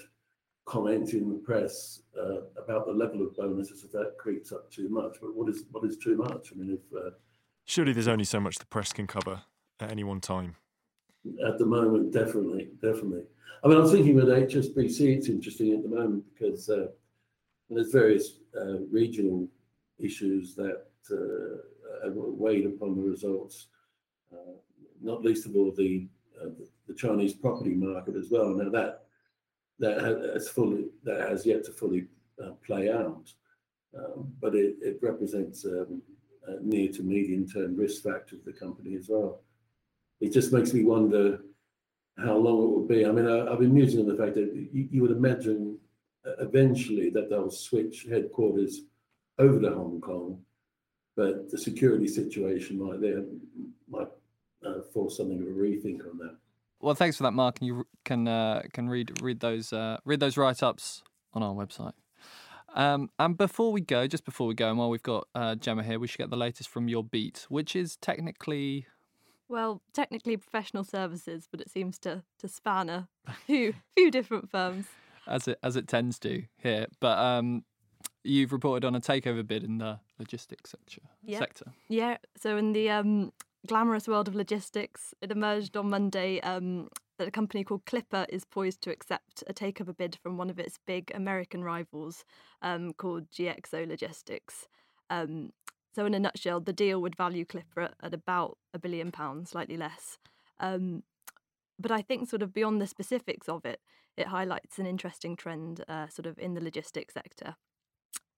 comments 0.66 1.14
in 1.14 1.30
the 1.30 1.36
press 1.36 2.02
uh, 2.18 2.42
about 2.62 2.86
the 2.86 2.94
level 2.94 3.22
of 3.22 3.36
bonuses 3.36 3.84
if 3.84 3.92
that 3.92 4.16
creeps 4.18 4.52
up 4.52 4.72
too 4.72 4.90
much. 4.90 5.18
But 5.22 5.36
what 5.36 5.50
is 5.50 5.64
what 5.72 5.86
is 5.86 5.98
too 5.98 6.16
much? 6.16 6.52
I 6.52 6.56
mean, 6.56 6.78
if 6.80 6.98
uh, 6.98 7.12
surely 7.66 7.94
there's 7.94 8.08
only 8.08 8.26
so 8.26 8.40
much 8.40 8.58
the 8.58 8.66
press 8.66 8.94
can 8.94 9.08
cover 9.08 9.42
at 9.80 9.92
any 9.92 10.04
one 10.04 10.22
time. 10.22 10.56
At 11.46 11.58
the 11.58 11.66
moment, 11.66 12.12
definitely, 12.12 12.70
definitely. 12.82 13.24
I 13.64 13.68
mean, 13.68 13.80
I'm 13.80 13.90
thinking 13.90 14.16
with 14.16 14.26
HSBC, 14.26 15.18
it's 15.18 15.30
interesting 15.30 15.74
at 15.74 15.84
the 15.84 15.90
moment 15.90 16.26
because 16.34 16.70
uh, 16.70 16.88
there's 17.70 17.92
various 17.92 18.40
uh, 18.60 18.80
regional 18.92 19.48
issues 20.00 20.54
that 20.56 20.86
uh, 21.12 21.62
weighed 22.12 22.66
upon 22.66 22.96
the 22.96 23.02
results, 23.02 23.68
uh, 24.32 24.54
not 25.02 25.24
least 25.24 25.46
of 25.46 25.56
all 25.56 25.72
the, 25.72 26.08
uh, 26.42 26.50
the 26.88 26.94
Chinese 26.94 27.34
property 27.34 27.74
market 27.74 28.16
as 28.16 28.30
well. 28.30 28.50
Now 28.50 28.70
that 28.70 29.06
has 31.28 31.46
yet 31.46 31.64
to 31.66 31.72
fully 31.72 32.06
uh, 32.44 32.52
play 32.66 32.92
out, 32.92 33.32
um, 33.98 34.34
but 34.42 34.56
it, 34.56 35.00
represents 35.02 35.66
um, 35.66 36.02
near 36.62 36.92
to 36.92 37.04
medium 37.04 37.48
term 37.48 37.76
risk 37.76 38.04
factor 38.04 38.36
of 38.36 38.46
the 38.46 38.54
company 38.54 38.96
as 38.96 39.08
well. 39.10 39.42
It 40.20 40.32
just 40.32 40.54
makes 40.54 40.74
me 40.74 40.84
wonder 40.84 41.40
how 42.18 42.36
long 42.36 42.64
it 42.64 42.70
will 42.70 42.88
be. 42.88 43.06
I 43.06 43.12
mean, 43.12 43.28
I, 43.28 43.50
have 43.50 43.60
been 43.60 43.74
musing 43.74 44.00
on 44.02 44.08
the 44.08 44.16
fact 44.16 44.36
that 44.36 44.68
you, 44.72 45.02
would 45.02 45.12
imagine 45.12 45.78
eventually 46.40 47.10
that 47.10 47.30
they'll 47.30 47.52
switch 47.52 48.06
headquarters 48.10 48.82
over 49.40 49.60
to 49.60 49.74
Hong 49.74 50.00
Kong, 50.00 50.40
but 51.16 51.50
the 51.50 51.58
security 51.58 52.08
situation 52.08 52.80
might 52.80 53.02
there 53.02 53.24
might 53.90 54.08
uh, 54.66 54.82
force 54.94 55.18
something 55.18 55.42
of 55.42 55.48
a 55.48 55.52
rethink 55.52 56.00
on 56.10 56.18
that. 56.18 56.36
Well, 56.80 56.96
thanks 56.96 57.18
for 57.18 57.24
that, 57.24 57.32
Mark. 57.32 57.60
And 57.60 57.68
you 57.68 57.88
can 58.04 58.28
uh, 58.28 58.64
can 58.74 58.90
read 58.90 59.22
read 59.22 59.40
those 59.40 59.72
uh, 59.72 59.98
read 60.06 60.20
those 60.20 60.38
write 60.38 60.62
ups 60.62 61.04
on 61.34 61.44
our 61.44 61.54
website. 61.54 61.94
Um, 62.76 63.10
and 63.20 63.38
before 63.38 63.72
we 63.72 63.82
go, 63.82 64.08
just 64.08 64.26
before 64.26 64.48
we 64.48 64.56
go, 64.56 64.70
and 64.70 64.80
while 64.80 64.90
we've 64.90 65.04
got 65.04 65.28
uh, 65.36 65.56
Gemma 65.56 65.84
here, 65.84 66.00
we 66.00 66.08
should 66.08 66.18
get 66.18 66.32
the 66.32 66.38
latest 66.38 66.70
from 66.70 66.88
your 66.88 67.04
beat, 67.04 67.46
which 67.50 67.76
is 67.76 67.98
technically 67.98 68.88
well, 69.48 69.82
technically 69.94 70.36
professional 70.38 70.84
services, 70.84 71.48
but 71.50 71.62
it 71.62 71.70
seems 71.70 72.00
to 72.00 72.24
to 72.40 72.48
span 72.48 72.90
a 72.90 73.08
few 73.46 73.76
few 73.96 74.12
different 74.12 74.50
firms. 74.50 74.88
As 75.28 75.48
it 75.48 75.60
as 75.64 75.76
it 75.76 75.88
tends 75.88 76.20
to 76.20 76.44
here, 76.58 76.88
but 77.00 77.18
um, 77.18 77.64
you've 78.24 78.54
reported 78.54 78.86
on 78.86 78.96
a 78.96 79.02
takeover 79.02 79.46
bid 79.46 79.64
in 79.64 79.78
the 79.78 80.00
logistics 80.20 80.72
sector. 80.72 81.02
Yeah. 81.24 81.40
Sector. 81.40 81.74
Yeah. 81.90 82.18
So 82.40 82.58
in 82.58 82.74
the 82.74 82.90
um, 82.90 83.32
glamorous 83.68 84.08
world 84.08 84.28
of 84.28 84.36
logistics, 84.36 85.14
it 85.22 85.32
emerged 85.32 85.78
on 85.78 85.90
Monday 85.90 86.40
um, 86.42 86.90
that 87.18 87.28
a 87.28 87.32
company 87.32 87.64
called 87.64 87.86
Clipper 87.86 88.26
is 88.30 88.46
poised 88.46 88.82
to 88.82 88.92
accept 88.92 89.44
a 89.48 89.54
takeover 89.54 89.96
bid 89.96 90.18
from 90.22 90.38
one 90.38 90.50
of 90.50 90.60
its 90.60 90.80
big 90.86 91.12
American 91.14 91.64
rivals 91.64 92.26
um, 92.62 92.94
called 92.94 93.30
GXO 93.32 93.88
Logistics. 93.88 94.68
Um, 95.10 95.52
so, 95.96 96.06
in 96.06 96.16
a 96.16 96.20
nutshell, 96.20 96.60
the 96.60 96.74
deal 96.74 97.02
would 97.02 97.16
value 97.16 97.46
Clipper 97.46 97.92
at 98.02 98.14
about 98.14 98.58
a 98.74 98.80
billion 98.80 99.12
pounds, 99.12 99.52
slightly 99.52 99.78
less. 99.78 100.18
Um, 100.60 101.04
but 101.80 101.92
I 101.92 102.02
think, 102.02 102.30
sort 102.30 102.42
of 102.42 102.54
beyond 102.54 102.82
the 102.82 102.88
specifics 102.88 103.48
of 103.48 103.64
it, 103.64 103.80
it 104.18 104.28
highlights 104.28 104.80
an 104.80 104.88
interesting 104.88 105.36
trend, 105.36 105.84
uh, 105.88 106.08
sort 106.08 106.26
of 106.26 106.40
in 106.40 106.56
the 106.56 106.62
logistics 106.62 107.14
sector. 107.14 107.56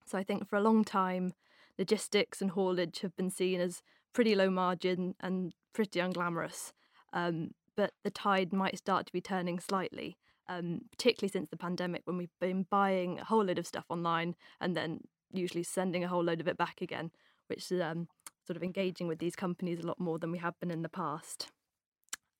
So, 0.05 0.17
I 0.17 0.23
think 0.23 0.47
for 0.47 0.55
a 0.55 0.61
long 0.61 0.83
time, 0.83 1.33
logistics 1.77 2.41
and 2.41 2.51
haulage 2.51 2.99
have 2.99 3.15
been 3.15 3.29
seen 3.29 3.59
as 3.59 3.81
pretty 4.13 4.35
low 4.35 4.49
margin 4.49 5.15
and 5.19 5.53
pretty 5.73 5.99
unglamorous. 5.99 6.71
Um, 7.13 7.51
but 7.75 7.91
the 8.03 8.11
tide 8.11 8.53
might 8.53 8.77
start 8.77 9.05
to 9.07 9.11
be 9.11 9.21
turning 9.21 9.59
slightly, 9.59 10.17
um, 10.47 10.81
particularly 10.91 11.31
since 11.31 11.49
the 11.49 11.57
pandemic, 11.57 12.03
when 12.05 12.17
we've 12.17 12.29
been 12.39 12.65
buying 12.69 13.19
a 13.19 13.25
whole 13.25 13.43
load 13.43 13.59
of 13.59 13.67
stuff 13.67 13.85
online 13.89 14.35
and 14.61 14.75
then 14.75 15.01
usually 15.31 15.63
sending 15.63 16.03
a 16.03 16.07
whole 16.07 16.23
load 16.23 16.39
of 16.39 16.47
it 16.47 16.57
back 16.57 16.81
again, 16.81 17.11
which 17.47 17.71
is 17.71 17.81
um, 17.81 18.07
sort 18.45 18.55
of 18.55 18.63
engaging 18.63 19.07
with 19.07 19.19
these 19.19 19.35
companies 19.35 19.79
a 19.79 19.87
lot 19.87 19.99
more 19.99 20.17
than 20.19 20.31
we 20.31 20.37
have 20.37 20.57
been 20.59 20.71
in 20.71 20.81
the 20.81 20.89
past. 20.89 21.49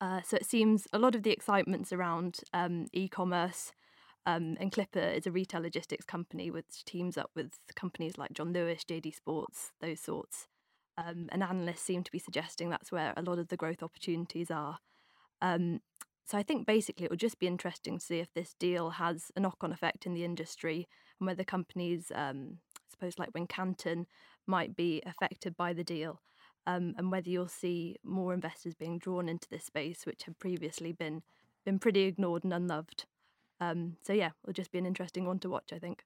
Uh, 0.00 0.20
so 0.22 0.36
it 0.36 0.46
seems 0.46 0.86
a 0.92 0.98
lot 0.98 1.14
of 1.14 1.22
the 1.22 1.30
excitement's 1.30 1.92
around 1.92 2.40
um, 2.52 2.86
e-commerce, 2.92 3.72
um, 4.26 4.56
and 4.58 4.72
Clipper 4.72 4.98
is 4.98 5.26
a 5.26 5.30
retail 5.30 5.62
logistics 5.62 6.04
company 6.04 6.50
which 6.50 6.84
teams 6.84 7.16
up 7.16 7.30
with 7.36 7.52
companies 7.76 8.18
like 8.18 8.32
John 8.32 8.52
Lewis, 8.52 8.82
JD 8.84 9.14
Sports, 9.14 9.70
those 9.80 10.00
sorts. 10.00 10.48
Um, 10.98 11.28
and 11.30 11.42
analysts 11.42 11.82
seem 11.82 12.02
to 12.02 12.10
be 12.10 12.18
suggesting 12.18 12.68
that's 12.68 12.90
where 12.90 13.12
a 13.16 13.22
lot 13.22 13.38
of 13.38 13.48
the 13.48 13.56
growth 13.56 13.82
opportunities 13.82 14.50
are. 14.50 14.78
Um, 15.40 15.80
so 16.24 16.36
I 16.36 16.42
think 16.42 16.66
basically 16.66 17.04
it 17.04 17.10
will 17.10 17.16
just 17.16 17.38
be 17.38 17.46
interesting 17.46 17.98
to 17.98 18.04
see 18.04 18.18
if 18.18 18.32
this 18.34 18.54
deal 18.58 18.90
has 18.90 19.30
a 19.36 19.40
knock-on 19.40 19.72
effect 19.72 20.06
in 20.06 20.14
the 20.14 20.24
industry 20.24 20.88
and 21.20 21.26
whether 21.26 21.44
companies, 21.44 22.10
um, 22.14 22.58
I 22.74 22.90
suppose 22.90 23.18
like 23.18 23.32
Wincanton, 23.32 24.06
might 24.46 24.74
be 24.74 25.02
affected 25.06 25.56
by 25.56 25.72
the 25.72 25.84
deal, 25.84 26.20
um, 26.66 26.94
and 26.98 27.12
whether 27.12 27.28
you'll 27.28 27.46
see 27.46 27.96
more 28.02 28.34
investors 28.34 28.74
being 28.74 28.98
drawn 28.98 29.28
into 29.28 29.48
this 29.50 29.64
space, 29.64 30.04
which 30.04 30.24
have 30.24 30.38
previously 30.38 30.92
been 30.92 31.22
been 31.64 31.78
pretty 31.78 32.02
ignored 32.02 32.44
and 32.44 32.52
unloved. 32.52 33.06
Um, 33.60 33.96
so 34.02 34.12
yeah, 34.12 34.30
it'll 34.44 34.52
just 34.52 34.72
be 34.72 34.78
an 34.78 34.86
interesting 34.86 35.26
one 35.26 35.38
to 35.40 35.50
watch, 35.50 35.72
I 35.72 35.78
think. 35.78 36.04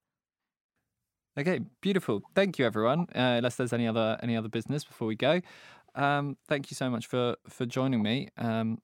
Okay, 1.38 1.60
beautiful. 1.80 2.22
Thank 2.34 2.58
you, 2.58 2.66
everyone. 2.66 3.06
Uh, 3.14 3.38
unless 3.38 3.56
there's 3.56 3.72
any 3.72 3.86
other 3.86 4.18
any 4.22 4.36
other 4.36 4.48
business 4.48 4.84
before 4.84 5.06
we 5.06 5.14
go, 5.14 5.40
um, 5.94 6.36
thank 6.48 6.70
you 6.70 6.74
so 6.74 6.90
much 6.90 7.06
for 7.06 7.36
for 7.48 7.66
joining 7.66 8.02
me. 8.02 8.28
Um, 8.36 8.78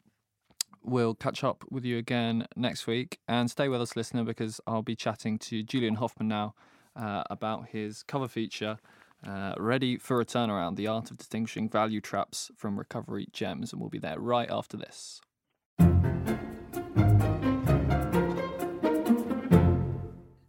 we'll 0.83 1.15
catch 1.15 1.43
up 1.43 1.65
with 1.71 1.85
you 1.85 1.99
again 1.99 2.47
next 2.57 2.87
week, 2.87 3.19
and 3.27 3.51
stay 3.51 3.69
with 3.69 3.83
us, 3.83 3.97
listener, 3.97 4.25
because 4.25 4.61
I'll 4.67 4.83
be 4.83 4.97
chatting 4.97 5.39
to 5.41 5.63
Julian 5.63 5.97
Hofmann 5.97 6.29
now 6.29 6.55
uh, 6.95 7.25
about 7.29 7.69
his 7.69 8.03
cover 8.05 8.29
feature 8.29 8.79
uh, 9.27 9.55
ready 9.59 9.97
for 9.97 10.21
a 10.21 10.25
turnaround, 10.25 10.77
the 10.77 10.87
art 10.87 11.11
of 11.11 11.17
distinguishing 11.17 11.69
value 11.69 12.01
traps 12.01 12.51
from 12.57 12.79
recovery 12.79 13.27
gems, 13.33 13.73
and 13.73 13.81
we'll 13.81 13.91
be 13.91 13.99
there 13.99 14.21
right 14.21 14.51
after 14.51 14.77
this. 14.77 15.21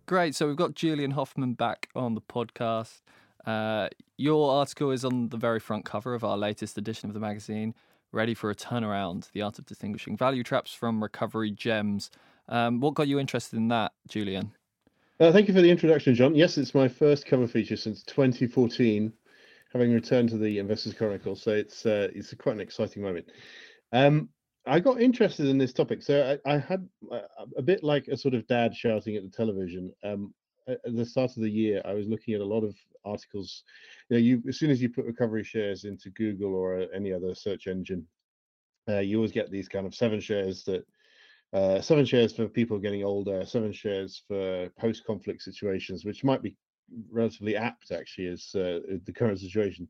Great, 0.08 0.36
so 0.36 0.48
we've 0.48 0.56
got 0.56 0.74
Julian 0.74 1.12
Hofmann 1.12 1.56
back 1.56 1.90
on 1.94 2.16
the 2.16 2.22
podcast. 2.22 3.02
Uh, 3.46 3.90
your 4.16 4.54
article 4.54 4.92
is 4.92 5.04
on 5.04 5.28
the 5.28 5.36
very 5.36 5.60
front 5.60 5.84
cover 5.84 6.14
of 6.14 6.24
our 6.24 6.38
latest 6.38 6.78
edition 6.78 7.10
of 7.10 7.14
the 7.14 7.20
magazine. 7.20 7.76
Ready 8.14 8.34
for 8.34 8.50
a 8.50 8.56
turnaround, 8.56 9.30
the 9.34 9.42
art 9.42 9.60
of 9.60 9.66
distinguishing 9.66 10.16
value 10.16 10.44
traps 10.44 10.74
from 10.74 11.04
recovery 11.04 11.52
gems. 11.52 12.10
Um, 12.48 12.80
what 12.80 12.94
got 12.94 13.10
you 13.10 13.20
interested 13.20 13.58
in 13.58 13.68
that, 13.68 13.92
Julian? 14.08 14.54
Uh, 15.20 15.34
thank 15.34 15.50
you 15.50 15.54
for 15.54 15.62
the 15.62 15.70
introduction, 15.70 16.16
John. 16.16 16.36
Yes, 16.36 16.58
it's 16.58 16.74
my 16.74 16.88
first 16.88 17.26
cover 17.26 17.46
feature 17.46 17.76
since 17.76 18.02
2014, 18.04 19.12
having 19.74 19.94
returned 19.94 20.30
to 20.30 20.38
the 20.38 20.60
Investors 20.60 20.94
Chronicle. 20.94 21.36
So 21.36 21.52
it's 21.52 21.86
uh, 21.86 22.08
it's 22.16 22.34
quite 22.36 22.56
an 22.56 22.62
exciting 22.62 23.04
moment. 23.04 23.26
Um, 23.92 24.30
I 24.68 24.80
got 24.80 25.02
interested 25.02 25.48
in 25.48 25.58
this 25.58 25.74
topic. 25.74 26.04
So 26.04 26.38
I, 26.46 26.54
I, 26.54 26.58
had 26.58 26.88
uh, 27.12 27.20
a 27.58 27.62
bit 27.62 27.84
like 27.84 28.08
a 28.08 28.18
sort 28.18 28.34
of 28.34 28.46
dad 28.48 28.76
shouting 28.76 29.16
at 29.16 29.24
the 29.24 29.30
television. 29.30 29.92
Um, 30.04 30.34
at 30.68 30.80
the 30.86 31.06
start 31.06 31.32
of 31.38 31.44
the 31.44 31.50
year, 31.50 31.82
I 31.86 31.94
was 31.94 32.08
looking 32.08 32.34
at 32.34 32.42
a 32.42 32.46
lot 32.46 32.64
of 32.64 32.76
articles. 33.06 33.64
You 34.10 34.18
know, 34.18 34.22
you 34.22 34.44
as 34.48 34.60
soon 34.60 34.70
as 34.70 34.82
you 34.82 34.90
put 34.90 35.06
recovery 35.06 35.44
shares 35.44 35.86
into 35.86 36.10
Google 36.10 36.54
or 36.54 36.80
uh, 36.80 36.86
any 36.94 37.14
other 37.14 37.34
search 37.34 37.68
engine, 37.68 38.06
uh, 38.90 39.00
you 39.00 39.18
always 39.18 39.32
get 39.32 39.50
these 39.50 39.70
kind 39.70 39.88
of 39.88 39.96
seven 39.96 40.20
shares 40.20 40.64
that 40.66 40.86
uh, 41.54 41.80
seven 41.80 42.06
shares 42.06 42.36
for 42.36 42.48
people 42.48 42.78
getting 42.80 43.04
older, 43.04 43.46
seven 43.46 43.72
shares 43.72 44.22
for 44.28 44.70
post-conflict 44.78 45.42
situations, 45.42 46.04
which 46.04 46.24
might 46.24 46.42
be 46.42 46.56
relatively 47.10 47.56
apt 47.56 47.92
actually 47.92 48.28
as 48.28 48.54
uh, 48.56 48.80
the 49.06 49.14
current 49.14 49.40
situation. 49.40 49.88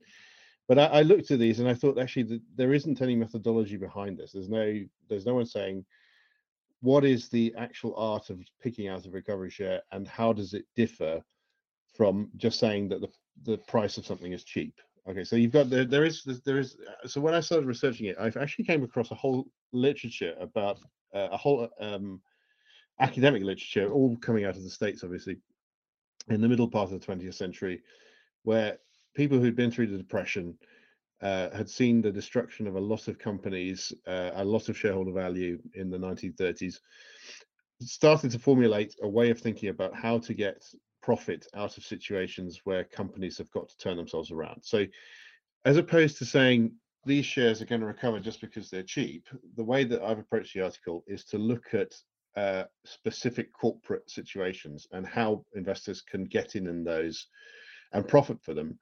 But 0.68 0.80
I, 0.80 0.86
I, 0.86 1.02
looked 1.02 1.32
at 1.32 1.40
these 1.40 1.60
and 1.60 1.70
I 1.70 1.74
thought 1.74 1.98
actually 1.98 2.42
there 2.56 2.74
isn't 2.74 3.02
any 3.02 3.16
methodology 3.16 3.78
behind 3.78 4.18
this. 4.18 4.34
There's 4.34 4.50
no 4.50 4.82
there's 5.10 5.26
no 5.26 5.36
one 5.36 5.46
saying 5.46 5.86
what 6.82 7.06
is 7.06 7.30
the 7.30 7.54
actual 7.58 7.96
art 7.96 8.30
of 8.30 8.40
picking 8.62 8.88
out 8.88 9.06
a 9.06 9.10
recovery 9.10 9.50
share 9.50 9.82
and 9.92 10.08
how 10.08 10.34
does 10.34 10.54
it 10.54 10.66
differ 10.76 11.22
from 11.96 12.30
just 12.38 12.60
saying 12.60 12.90
that 12.90 13.02
the 13.02 13.10
the 13.44 13.58
price 13.60 13.98
of 13.98 14.06
something 14.06 14.34
is 14.34 14.44
cheap. 14.44 14.80
Okay, 15.10 15.24
so 15.24 15.36
you've 15.36 15.54
got 15.54 15.70
there 15.70 15.86
there 15.86 16.06
is 16.06 16.24
there 16.46 16.60
is 16.60 16.78
so 17.06 17.22
when 17.22 17.34
I 17.34 17.40
started 17.40 17.66
researching 17.66 18.08
it, 18.08 18.18
I've 18.20 18.38
actually 18.38 18.66
came 18.66 18.84
across 18.84 19.12
a 19.12 19.16
whole 19.16 19.48
literature 19.72 20.36
about 20.40 20.80
uh, 21.14 21.30
a 21.32 21.38
whole 21.38 21.70
um, 21.80 22.22
academic 23.00 23.44
literature, 23.44 23.90
all 23.90 24.18
coming 24.18 24.44
out 24.44 24.58
of 24.58 24.64
the 24.64 24.70
states, 24.70 25.04
obviously, 25.04 25.38
in 26.30 26.42
the 26.42 26.48
middle 26.48 26.68
part 26.68 26.92
of 26.92 27.00
the 27.00 27.06
20th 27.06 27.36
century, 27.36 27.82
where 28.44 28.78
people 29.18 29.40
who'd 29.40 29.56
been 29.56 29.72
through 29.72 29.88
the 29.88 29.98
depression 29.98 30.56
uh, 31.22 31.50
had 31.50 31.68
seen 31.68 32.02
the 32.02 32.12
destruction 32.12 32.68
of 32.68 32.76
a 32.76 32.80
lot 32.80 33.08
of 33.08 33.18
companies, 33.18 33.92
uh, 34.06 34.30
a 34.36 34.46
lot 34.46 34.70
of 34.70 34.78
shareholder 34.78 35.12
value 35.12 35.58
in 35.74 35.90
the 35.90 35.98
1930s, 35.98 36.76
started 37.82 38.30
to 38.32 38.40
formulate 38.40 38.96
a 39.02 39.08
way 39.08 39.32
of 39.32 39.40
thinking 39.40 39.70
about 39.70 39.96
how 39.96 40.20
to 40.20 40.34
get 40.36 40.64
profit 41.02 41.48
out 41.56 41.78
of 41.78 41.84
situations 41.84 42.62
where 42.64 42.84
companies 42.84 43.38
have 43.40 43.50
got 43.52 43.68
to 43.68 43.78
turn 43.78 43.98
themselves 43.98 44.32
around. 44.32 44.62
So, 44.64 44.86
as 45.66 45.78
opposed 45.78 46.20
to 46.20 46.26
saying 46.26 46.72
these 47.06 47.26
shares 47.26 47.62
are 47.62 47.66
going 47.66 47.82
to 47.82 47.88
recover 47.88 48.20
just 48.20 48.42
because 48.42 48.70
they're 48.70 48.84
cheap. 48.84 49.28
The 49.56 49.64
way 49.64 49.84
that 49.86 50.04
I've 50.04 50.20
approached 50.20 50.54
the 50.54 50.62
article 50.62 51.04
is 51.08 51.24
to 51.26 51.38
look 51.38 51.74
at 51.74 51.94
uh, 52.36 52.66
specific 52.86 53.52
corporate 53.54 54.10
situations 54.10 54.88
and 54.92 55.08
how 55.08 55.44
investors 55.56 56.02
can 56.02 56.26
get 56.26 56.56
in 56.56 56.68
in 56.68 56.84
those 56.84 57.28
and 57.93 58.08
profit 58.08 58.41
for 58.41 58.54
them. 58.54 58.78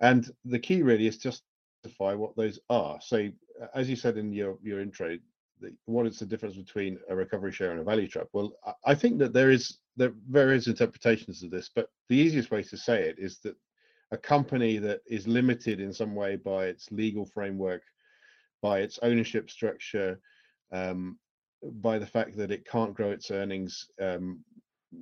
And 0.00 0.30
the 0.44 0.58
key 0.58 0.82
really 0.82 1.06
is 1.06 1.18
just 1.18 1.38
to 1.38 1.88
justify 1.88 2.14
what 2.14 2.36
those 2.36 2.58
are. 2.70 2.98
So, 3.00 3.28
as 3.74 3.88
you 3.88 3.96
said 3.96 4.16
in 4.16 4.32
your 4.32 4.58
your 4.62 4.80
intro, 4.80 5.16
what 5.86 6.06
is 6.06 6.18
the 6.18 6.26
difference 6.26 6.56
between 6.56 6.98
a 7.08 7.14
recovery 7.14 7.52
share 7.52 7.70
and 7.70 7.80
a 7.80 7.84
value 7.84 8.08
trap? 8.08 8.26
Well, 8.32 8.52
I 8.84 8.94
think 8.94 9.18
that 9.18 9.32
there 9.32 9.50
is 9.50 9.78
there 9.96 10.08
are 10.08 10.14
various 10.28 10.66
interpretations 10.66 11.42
of 11.42 11.50
this, 11.50 11.70
but 11.74 11.88
the 12.08 12.16
easiest 12.16 12.50
way 12.50 12.62
to 12.62 12.76
say 12.76 13.02
it 13.08 13.18
is 13.18 13.38
that 13.40 13.56
a 14.10 14.18
company 14.18 14.78
that 14.78 15.00
is 15.06 15.26
limited 15.26 15.80
in 15.80 15.92
some 15.92 16.14
way 16.14 16.36
by 16.36 16.66
its 16.66 16.90
legal 16.90 17.24
framework, 17.24 17.82
by 18.62 18.80
its 18.80 18.98
ownership 19.02 19.50
structure, 19.50 20.20
um, 20.72 21.18
by 21.80 21.98
the 21.98 22.06
fact 22.06 22.36
that 22.36 22.50
it 22.50 22.66
can't 22.66 22.94
grow 22.94 23.10
its 23.10 23.30
earnings 23.30 23.86
um, 24.00 24.44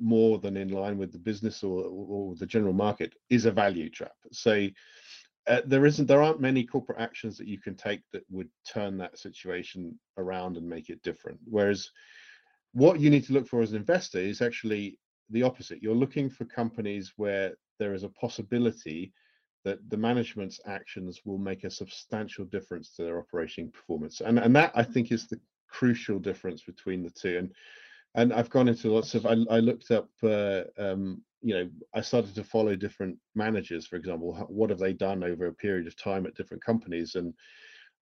more 0.00 0.38
than 0.38 0.56
in 0.56 0.68
line 0.68 0.98
with 0.98 1.12
the 1.12 1.18
business 1.18 1.62
or, 1.62 1.84
or 1.84 2.34
the 2.36 2.46
general 2.46 2.72
market 2.72 3.14
is 3.30 3.44
a 3.44 3.50
value 3.50 3.90
trap. 3.90 4.12
So 4.32 4.68
uh, 5.48 5.60
there 5.66 5.86
isn't 5.86 6.06
there 6.06 6.22
aren't 6.22 6.40
many 6.40 6.64
corporate 6.64 7.00
actions 7.00 7.36
that 7.36 7.48
you 7.48 7.58
can 7.58 7.74
take 7.74 8.02
that 8.12 8.22
would 8.30 8.48
turn 8.66 8.96
that 8.98 9.18
situation 9.18 9.98
around 10.16 10.56
and 10.56 10.68
make 10.68 10.88
it 10.88 11.02
different. 11.02 11.38
Whereas 11.44 11.90
what 12.72 13.00
you 13.00 13.10
need 13.10 13.24
to 13.26 13.32
look 13.32 13.48
for 13.48 13.60
as 13.60 13.72
an 13.72 13.78
investor 13.78 14.18
is 14.18 14.40
actually 14.40 14.98
the 15.30 15.42
opposite. 15.42 15.82
You're 15.82 15.94
looking 15.94 16.30
for 16.30 16.44
companies 16.44 17.12
where 17.16 17.54
there 17.78 17.94
is 17.94 18.04
a 18.04 18.08
possibility 18.08 19.12
that 19.64 19.78
the 19.90 19.96
management's 19.96 20.60
actions 20.66 21.20
will 21.24 21.38
make 21.38 21.64
a 21.64 21.70
substantial 21.70 22.44
difference 22.44 22.90
to 22.94 23.04
their 23.04 23.18
operating 23.18 23.70
performance. 23.70 24.20
And 24.20 24.38
and 24.38 24.54
that 24.56 24.72
I 24.74 24.82
think 24.82 25.10
is 25.10 25.26
the 25.26 25.40
crucial 25.68 26.18
difference 26.18 26.62
between 26.62 27.02
the 27.02 27.10
two. 27.10 27.38
And 27.38 27.52
and 28.14 28.32
I've 28.32 28.50
gone 28.50 28.68
into 28.68 28.92
lots 28.92 29.14
of 29.14 29.26
I, 29.26 29.36
I 29.50 29.58
looked 29.58 29.90
up 29.90 30.08
uh, 30.22 30.62
um, 30.78 31.22
you 31.40 31.54
know 31.54 31.70
I 31.94 32.00
started 32.00 32.34
to 32.34 32.44
follow 32.44 32.76
different 32.76 33.18
managers, 33.34 33.86
for 33.86 33.96
example, 33.96 34.34
what 34.48 34.70
have 34.70 34.78
they 34.78 34.92
done 34.92 35.24
over 35.24 35.46
a 35.46 35.54
period 35.54 35.86
of 35.86 35.96
time 35.96 36.26
at 36.26 36.34
different 36.34 36.64
companies 36.64 37.14
and 37.14 37.34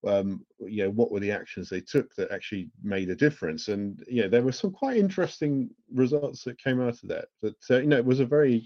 um, 0.06 0.44
you 0.60 0.84
know 0.84 0.90
what 0.90 1.10
were 1.10 1.20
the 1.20 1.30
actions 1.30 1.68
they 1.68 1.80
took 1.80 2.14
that 2.14 2.30
actually 2.30 2.70
made 2.82 3.10
a 3.10 3.16
difference? 3.16 3.68
And 3.68 4.02
you 4.08 4.22
know 4.22 4.28
there 4.28 4.42
were 4.42 4.52
some 4.52 4.72
quite 4.72 4.96
interesting 4.96 5.70
results 5.92 6.42
that 6.44 6.62
came 6.62 6.80
out 6.80 7.02
of 7.02 7.08
that 7.08 7.26
that 7.42 7.70
uh, 7.70 7.78
you 7.78 7.86
know 7.86 7.98
it 7.98 8.04
was 8.04 8.20
a 8.20 8.26
very 8.26 8.64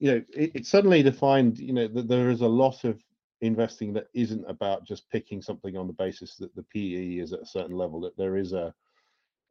you 0.00 0.10
know 0.10 0.22
it, 0.34 0.50
it 0.54 0.66
suddenly 0.66 1.02
defined 1.02 1.58
you 1.58 1.72
know 1.72 1.88
that 1.88 2.08
there 2.08 2.30
is 2.30 2.40
a 2.40 2.46
lot 2.46 2.84
of 2.84 3.00
investing 3.40 3.92
that 3.92 4.06
isn't 4.14 4.44
about 4.48 4.84
just 4.84 5.08
picking 5.10 5.42
something 5.42 5.76
on 5.76 5.86
the 5.86 5.92
basis 5.92 6.36
that 6.36 6.54
the 6.54 6.62
PE 6.62 7.18
is 7.22 7.32
at 7.32 7.42
a 7.42 7.46
certain 7.46 7.76
level 7.76 8.00
that 8.00 8.16
there 8.16 8.36
is 8.36 8.52
a 8.52 8.74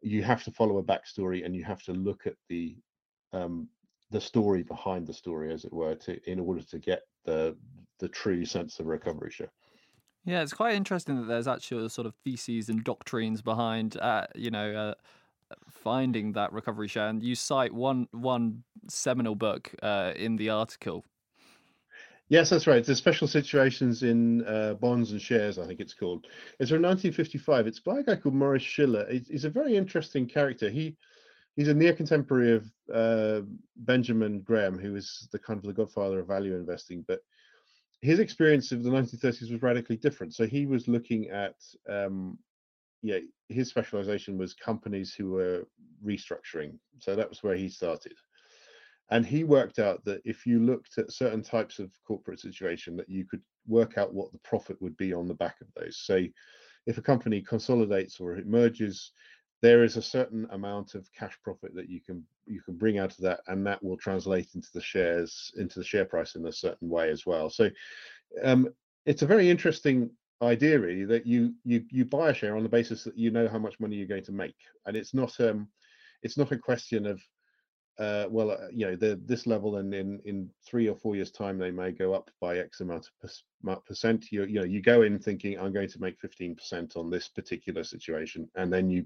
you 0.03 0.23
have 0.23 0.43
to 0.43 0.51
follow 0.51 0.77
a 0.77 0.83
backstory 0.83 1.45
and 1.45 1.55
you 1.55 1.63
have 1.63 1.81
to 1.83 1.93
look 1.93 2.27
at 2.27 2.35
the 2.49 2.75
um, 3.31 3.67
the 4.11 4.21
story 4.21 4.63
behind 4.63 5.07
the 5.07 5.13
story 5.13 5.51
as 5.51 5.65
it 5.65 5.73
were 5.73 5.95
to 5.95 6.19
in 6.29 6.39
order 6.39 6.61
to 6.61 6.77
get 6.77 7.03
the 7.25 7.55
the 7.99 8.07
true 8.07 8.45
sense 8.45 8.79
of 8.79 8.85
recovery 8.85 9.31
share 9.31 9.51
yeah, 10.25 10.41
it's 10.41 10.53
quite 10.53 10.75
interesting 10.75 11.17
that 11.17 11.27
there's 11.27 11.47
actual 11.47 11.89
sort 11.89 12.07
of 12.07 12.15
theses 12.23 12.69
and 12.69 12.83
doctrines 12.83 13.41
behind, 13.41 13.97
uh, 13.97 14.27
you 14.35 14.51
know, 14.51 14.73
uh, 14.73 14.93
finding 15.69 16.31
that 16.33 16.53
recovery 16.53 16.87
share. 16.87 17.07
And 17.07 17.21
you 17.21 17.35
cite 17.35 17.73
one 17.73 18.07
one 18.11 18.63
seminal 18.87 19.35
book 19.35 19.73
uh, 19.83 20.13
in 20.15 20.37
the 20.37 20.49
article. 20.49 21.03
Yes, 22.33 22.49
that's 22.49 22.65
right. 22.65 22.83
The 22.83 22.95
special 22.95 23.27
situations 23.27 24.01
in 24.01 24.43
uh, 24.47 24.73
bonds 24.73 25.11
and 25.11 25.21
shares, 25.21 25.59
I 25.59 25.67
think 25.67 25.79
it's 25.79 25.93
called. 25.93 26.25
It's 26.59 26.71
from 26.71 26.81
1955. 26.81 27.67
It's 27.67 27.79
by 27.79 27.99
a 27.99 28.03
guy 28.03 28.15
called 28.15 28.33
Morris 28.33 28.63
Shiller. 28.63 29.07
He's 29.29 29.45
a 29.45 29.51
very 29.51 29.77
interesting 29.77 30.25
character. 30.25 30.67
He 30.67 30.97
he's 31.55 31.67
a 31.67 31.75
near 31.75 31.93
contemporary 31.93 32.53
of 32.55 32.65
uh, 32.91 33.41
Benjamin 33.75 34.39
Graham, 34.39 34.79
who 34.79 34.95
is 34.95 35.29
the 35.31 35.37
kind 35.37 35.59
of 35.59 35.63
the 35.63 35.73
godfather 35.73 36.21
of 36.21 36.27
value 36.27 36.55
investing, 36.55 37.05
but 37.07 37.19
his 38.01 38.17
experience 38.17 38.71
of 38.71 38.81
the 38.81 38.89
1930s 38.89 39.51
was 39.51 39.61
radically 39.61 39.97
different. 39.97 40.33
So 40.33 40.47
he 40.47 40.65
was 40.65 40.87
looking 40.87 41.29
at, 41.29 41.53
um, 41.87 42.39
yeah, 43.03 43.19
his 43.47 43.69
specialization 43.69 44.39
was 44.39 44.55
companies 44.55 45.13
who 45.13 45.29
were 45.33 45.67
restructuring. 46.03 46.79
So 46.97 47.15
that 47.15 47.29
was 47.29 47.43
where 47.43 47.55
he 47.55 47.69
started. 47.69 48.13
And 49.09 49.25
he 49.25 49.43
worked 49.43 49.79
out 49.79 50.03
that 50.05 50.21
if 50.25 50.45
you 50.45 50.59
looked 50.59 50.97
at 50.97 51.11
certain 51.11 51.43
types 51.43 51.79
of 51.79 51.91
corporate 52.07 52.39
situation, 52.39 52.95
that 52.97 53.09
you 53.09 53.25
could 53.25 53.41
work 53.67 53.97
out 53.97 54.13
what 54.13 54.31
the 54.31 54.39
profit 54.39 54.81
would 54.81 54.97
be 54.97 55.13
on 55.13 55.27
the 55.27 55.33
back 55.33 55.57
of 55.61 55.67
those. 55.75 55.97
So 55.97 56.23
if 56.85 56.97
a 56.97 57.01
company 57.01 57.41
consolidates 57.41 58.19
or 58.19 58.35
it 58.35 58.47
merges, 58.47 59.11
there 59.63 59.85
is 59.85 59.95
a 59.95 60.01
certain 60.01 60.45
amount 60.51 60.93
of 60.93 61.09
cash 61.17 61.39
profit 61.41 61.73
that 61.73 61.89
you 61.89 62.01
can 62.01 62.21
you 62.45 62.61
can 62.61 62.75
bring 62.75 62.99
out 62.99 63.11
of 63.11 63.17
that 63.19 63.39
and 63.47 63.65
that 63.65 63.81
will 63.81 63.95
translate 63.95 64.49
into 64.55 64.67
the 64.73 64.81
shares 64.81 65.53
into 65.55 65.79
the 65.79 65.85
share 65.85 66.03
price 66.03 66.35
in 66.35 66.45
a 66.45 66.51
certain 66.51 66.89
way 66.89 67.09
as 67.09 67.25
well 67.25 67.49
so 67.49 67.69
um, 68.43 68.67
it's 69.05 69.21
a 69.21 69.25
very 69.25 69.49
interesting 69.49 70.09
idea 70.41 70.77
really 70.77 71.05
that 71.05 71.25
you 71.25 71.53
you 71.63 71.85
you 71.89 72.03
buy 72.03 72.29
a 72.29 72.33
share 72.33 72.57
on 72.57 72.63
the 72.63 72.69
basis 72.69 73.05
that 73.05 73.17
you 73.17 73.31
know 73.31 73.47
how 73.47 73.57
much 73.57 73.79
money 73.79 73.95
you're 73.95 74.05
going 74.05 74.23
to 74.23 74.33
make 74.33 74.57
and 74.85 74.97
it's 74.97 75.13
not 75.13 75.39
um 75.39 75.69
it's 76.23 76.37
not 76.37 76.51
a 76.51 76.57
question 76.57 77.05
of 77.05 77.21
uh, 77.99 78.25
well, 78.29 78.51
uh, 78.51 78.67
you 78.71 78.87
know, 78.87 78.95
the, 78.95 79.19
this 79.25 79.45
level, 79.45 79.77
and 79.77 79.93
in 79.93 80.19
in 80.25 80.49
three 80.65 80.87
or 80.87 80.95
four 80.95 81.15
years' 81.15 81.29
time, 81.29 81.59
they 81.59 81.69
may 81.69 81.91
go 81.91 82.13
up 82.13 82.31
by 82.41 82.57
X 82.57 82.81
amount 82.81 83.07
of 83.07 83.85
percent. 83.85 84.31
You 84.31 84.45
you 84.45 84.59
know, 84.59 84.65
you 84.65 84.81
go 84.81 85.03
in 85.03 85.19
thinking 85.19 85.59
I'm 85.59 85.71
going 85.73 85.89
to 85.89 86.01
make 86.01 86.19
15% 86.19 86.97
on 86.97 87.11
this 87.11 87.27
particular 87.27 87.83
situation, 87.83 88.49
and 88.55 88.73
then 88.73 88.89
you, 88.89 89.05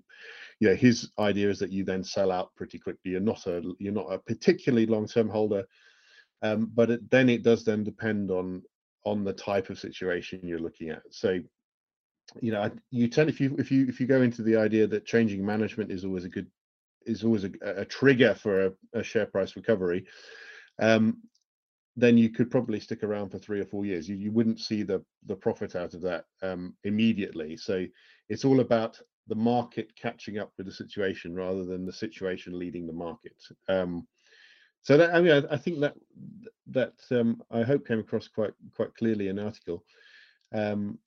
you 0.61 0.69
know, 0.69 0.75
his 0.75 1.09
idea 1.19 1.49
is 1.49 1.59
that 1.59 1.71
you 1.71 1.83
then 1.83 2.01
sell 2.01 2.31
out 2.31 2.55
pretty 2.55 2.79
quickly. 2.79 3.11
You're 3.11 3.19
not 3.19 3.45
a 3.45 3.61
you're 3.77 3.91
not 3.91 4.11
a 4.11 4.19
particularly 4.19 4.85
long-term 4.85 5.27
holder, 5.27 5.65
um, 6.41 6.71
but 6.73 6.89
it, 6.89 7.11
then 7.11 7.27
it 7.27 7.43
does 7.43 7.65
then 7.65 7.83
depend 7.83 8.31
on 8.31 8.63
on 9.03 9.25
the 9.25 9.33
type 9.33 9.69
of 9.69 9.79
situation 9.79 10.39
you're 10.43 10.59
looking 10.59 10.89
at. 10.91 11.01
So, 11.11 11.39
you 12.41 12.51
know, 12.53 12.71
you 12.91 13.09
tend 13.09 13.29
if 13.29 13.41
you 13.41 13.53
if 13.59 13.69
you 13.69 13.85
if 13.89 13.99
you 13.99 14.07
go 14.07 14.21
into 14.21 14.43
the 14.43 14.55
idea 14.55 14.87
that 14.87 15.05
changing 15.05 15.45
management 15.45 15.91
is 15.91 16.05
always 16.05 16.23
a 16.23 16.29
good 16.29 16.47
is 17.07 17.23
always 17.23 17.45
a, 17.45 17.51
a 17.63 17.85
trigger 17.85 18.35
for 18.35 18.67
a, 18.67 18.71
a, 18.93 19.03
share 19.03 19.25
price 19.25 19.55
recovery, 19.55 20.05
um, 20.79 21.21
then 21.95 22.17
you 22.17 22.29
could 22.29 22.51
probably 22.51 22.79
stick 22.79 23.03
around 23.03 23.29
for 23.29 23.39
three 23.39 23.59
or 23.59 23.65
four 23.65 23.85
years. 23.85 24.07
You, 24.07 24.15
you 24.15 24.31
wouldn't 24.31 24.59
see 24.59 24.83
the 24.83 25.03
the 25.25 25.35
profit 25.35 25.75
out 25.75 25.93
of 25.93 26.01
that 26.01 26.25
um, 26.43 26.75
immediately. 26.83 27.57
So 27.57 27.85
it's 28.29 28.45
all 28.45 28.59
about 28.59 28.99
the 29.27 29.35
market 29.35 29.91
catching 29.95 30.37
up 30.37 30.51
with 30.57 30.67
the 30.67 30.71
situation 30.71 31.33
rather 31.33 31.65
than 31.65 31.85
the 31.85 31.93
situation 31.93 32.57
leading 32.57 32.87
the 32.87 32.93
market. 32.93 33.35
Um, 33.67 34.07
so 34.83 34.95
that 34.97 35.13
I 35.13 35.21
mean, 35.21 35.33
I, 35.33 35.55
I 35.55 35.57
think 35.57 35.79
that 35.79 35.95
that 36.67 36.93
um, 37.11 37.41
I 37.51 37.63
hope 37.63 37.87
came 37.87 37.99
across 37.99 38.27
quite 38.27 38.53
quite 38.75 38.93
clearly 38.95 39.27
in 39.29 39.39
article. 39.39 39.83
Um, 40.53 40.99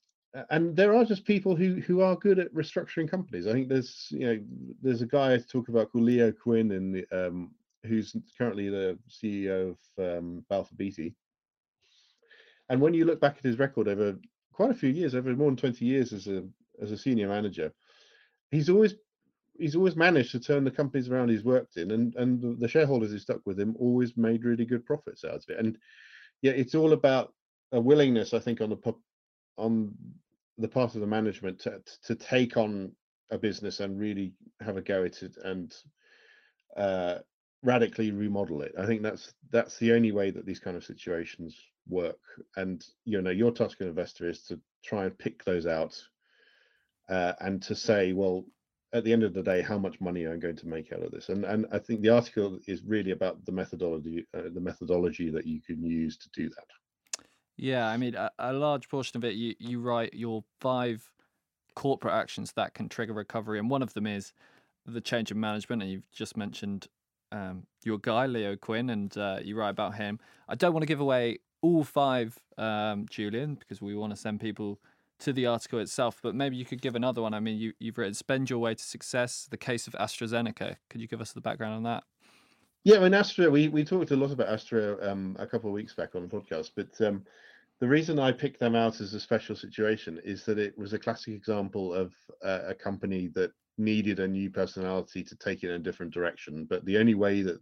and 0.49 0.75
there 0.75 0.95
are 0.95 1.03
just 1.03 1.25
people 1.25 1.55
who 1.55 1.75
who 1.81 2.01
are 2.01 2.15
good 2.15 2.39
at 2.39 2.53
restructuring 2.53 3.09
companies. 3.09 3.47
I 3.47 3.51
think 3.51 3.67
there's 3.67 4.07
you 4.11 4.25
know 4.25 4.39
there's 4.81 5.01
a 5.01 5.07
guy 5.07 5.33
I 5.33 5.37
talk 5.37 5.67
about 5.69 5.91
called 5.91 6.05
Leo 6.05 6.31
Quinn 6.31 6.71
in 6.71 6.91
the, 6.91 7.05
um, 7.11 7.51
who's 7.85 8.15
currently 8.37 8.69
the 8.69 8.97
CEO 9.09 9.75
of 9.97 10.17
um, 10.17 10.45
Balfour 10.49 10.77
Beatty. 10.77 11.15
And 12.69 12.79
when 12.79 12.93
you 12.93 13.03
look 13.03 13.19
back 13.19 13.37
at 13.37 13.43
his 13.43 13.59
record 13.59 13.89
over 13.89 14.17
quite 14.53 14.71
a 14.71 14.75
few 14.75 14.89
years, 14.89 15.15
over 15.15 15.35
more 15.35 15.49
than 15.49 15.57
twenty 15.57 15.85
years 15.85 16.13
as 16.13 16.27
a 16.27 16.43
as 16.81 16.91
a 16.91 16.97
senior 16.97 17.27
manager, 17.27 17.73
he's 18.51 18.69
always 18.69 18.95
he's 19.59 19.75
always 19.75 19.97
managed 19.97 20.31
to 20.31 20.39
turn 20.39 20.63
the 20.63 20.71
companies 20.71 21.09
around 21.09 21.27
he's 21.27 21.43
worked 21.43 21.75
in, 21.75 21.91
and 21.91 22.15
and 22.15 22.57
the 22.59 22.67
shareholders 22.69 23.11
who 23.11 23.19
stuck 23.19 23.41
with 23.45 23.59
him 23.59 23.75
always 23.79 24.15
made 24.15 24.45
really 24.45 24.65
good 24.65 24.85
profits 24.85 25.25
out 25.25 25.35
of 25.35 25.49
it. 25.49 25.59
And 25.59 25.77
yeah, 26.41 26.53
it's 26.53 26.75
all 26.75 26.93
about 26.93 27.33
a 27.73 27.81
willingness, 27.81 28.33
I 28.33 28.39
think, 28.39 28.61
on 28.61 28.69
the 28.69 28.93
on 29.57 29.93
the 30.57 30.67
part 30.67 30.95
of 30.95 31.01
the 31.01 31.07
management 31.07 31.59
to 31.59 31.81
to 32.05 32.15
take 32.15 32.57
on 32.57 32.91
a 33.31 33.37
business 33.37 33.79
and 33.79 33.99
really 33.99 34.33
have 34.59 34.77
a 34.77 34.81
go 34.81 35.03
at 35.03 35.23
it 35.23 35.37
and 35.43 35.73
uh, 36.77 37.19
radically 37.63 38.11
remodel 38.11 38.61
it. 38.61 38.73
I 38.77 38.85
think 38.85 39.01
that's 39.01 39.33
that's 39.51 39.77
the 39.77 39.93
only 39.93 40.11
way 40.11 40.31
that 40.31 40.45
these 40.45 40.59
kind 40.59 40.77
of 40.77 40.83
situations 40.83 41.55
work. 41.87 42.19
And 42.55 42.83
you 43.05 43.21
know, 43.21 43.31
your 43.31 43.51
task 43.51 43.77
as 43.79 43.85
an 43.85 43.89
investor 43.89 44.29
is 44.29 44.43
to 44.43 44.59
try 44.83 45.05
and 45.05 45.17
pick 45.17 45.43
those 45.43 45.65
out 45.65 46.01
uh, 47.09 47.33
and 47.39 47.61
to 47.63 47.75
say, 47.75 48.13
well, 48.13 48.45
at 48.93 49.03
the 49.03 49.13
end 49.13 49.23
of 49.23 49.33
the 49.33 49.43
day, 49.43 49.61
how 49.61 49.77
much 49.77 50.01
money 50.01 50.25
am 50.25 50.33
I 50.33 50.37
going 50.37 50.57
to 50.57 50.67
make 50.67 50.91
out 50.91 51.03
of 51.03 51.11
this? 51.11 51.29
And 51.29 51.45
and 51.45 51.65
I 51.71 51.79
think 51.79 52.01
the 52.01 52.09
article 52.09 52.59
is 52.67 52.83
really 52.83 53.11
about 53.11 53.45
the 53.45 53.51
methodology, 53.51 54.25
uh, 54.33 54.49
the 54.53 54.61
methodology 54.61 55.29
that 55.31 55.47
you 55.47 55.61
can 55.61 55.83
use 55.83 56.17
to 56.17 56.29
do 56.33 56.49
that. 56.49 56.67
Yeah, 57.57 57.87
I 57.87 57.97
mean, 57.97 58.15
a, 58.15 58.31
a, 58.39 58.53
large 58.53 58.89
portion 58.89 59.17
of 59.17 59.23
it, 59.23 59.35
you, 59.35 59.55
you 59.59 59.79
write 59.79 60.13
your 60.13 60.43
five 60.59 61.11
corporate 61.75 62.13
actions 62.13 62.53
that 62.53 62.73
can 62.73 62.89
trigger 62.89 63.13
recovery, 63.13 63.59
and 63.59 63.69
one 63.69 63.81
of 63.81 63.93
them 63.93 64.07
is 64.07 64.33
the 64.85 65.01
change 65.01 65.31
of 65.31 65.37
management. 65.37 65.81
And 65.81 65.91
you've 65.91 66.11
just 66.11 66.35
mentioned 66.35 66.87
um, 67.31 67.67
your 67.83 67.97
guy, 67.97 68.25
Leo 68.25 68.55
Quinn, 68.55 68.89
and 68.89 69.15
uh, 69.17 69.39
you 69.43 69.55
write 69.55 69.69
about 69.69 69.95
him. 69.95 70.19
I 70.47 70.55
don't 70.55 70.73
want 70.73 70.83
to 70.83 70.87
give 70.87 70.99
away 70.99 71.39
all 71.61 71.83
five, 71.83 72.37
um, 72.57 73.05
Julian, 73.09 73.55
because 73.55 73.81
we 73.81 73.95
want 73.95 74.11
to 74.11 74.17
send 74.17 74.39
people 74.39 74.79
to 75.19 75.31
the 75.31 75.45
article 75.45 75.79
itself, 75.79 76.19
but 76.21 76.33
maybe 76.33 76.55
you 76.55 76.65
could 76.65 76.81
give 76.81 76.95
another 76.95 77.21
one. 77.21 77.33
I 77.33 77.39
mean, 77.39 77.57
you, 77.57 77.73
you've 77.79 77.97
written 77.97 78.15
Spend 78.15 78.49
Your 78.49 78.59
Way 78.59 78.73
to 78.73 78.83
Success, 78.83 79.47
the 79.49 79.57
case 79.57 79.87
of 79.87 79.93
AstraZeneca. 79.93 80.77
Could 80.89 80.99
you 80.99 81.07
give 81.07 81.21
us 81.21 81.31
the 81.31 81.41
background 81.41 81.75
on 81.75 81.83
that? 81.83 82.03
Yeah, 82.83 82.97
I 82.97 82.99
mean, 83.01 83.13
Astra, 83.13 83.49
we, 83.49 83.67
we 83.67 83.83
talked 83.83 84.11
a 84.11 84.15
lot 84.15 84.31
about 84.31 84.49
Astra 84.49 84.97
um, 85.07 85.35
a 85.39 85.45
couple 85.45 85.69
of 85.69 85.73
weeks 85.75 85.93
back 85.93 86.15
on 86.15 86.27
the 86.27 86.27
podcast, 86.27 86.71
but 86.75 86.99
um, 87.05 87.23
the 87.79 87.87
reason 87.87 88.17
I 88.17 88.31
picked 88.31 88.59
them 88.59 88.75
out 88.75 89.01
as 89.01 89.13
a 89.13 89.19
special 89.19 89.55
situation 89.55 90.19
is 90.23 90.45
that 90.45 90.57
it 90.57 90.75
was 90.77 90.93
a 90.93 90.99
classic 90.99 91.35
example 91.35 91.93
of 91.93 92.13
uh, 92.43 92.61
a 92.67 92.73
company 92.73 93.27
that 93.35 93.51
needed 93.77 94.19
a 94.19 94.27
new 94.27 94.49
personality 94.49 95.23
to 95.23 95.35
take 95.35 95.63
it 95.63 95.69
in 95.69 95.75
a 95.75 95.83
different 95.83 96.13
direction. 96.13 96.65
But 96.65 96.83
the 96.85 96.97
only 96.97 97.13
way 97.13 97.43
that 97.43 97.59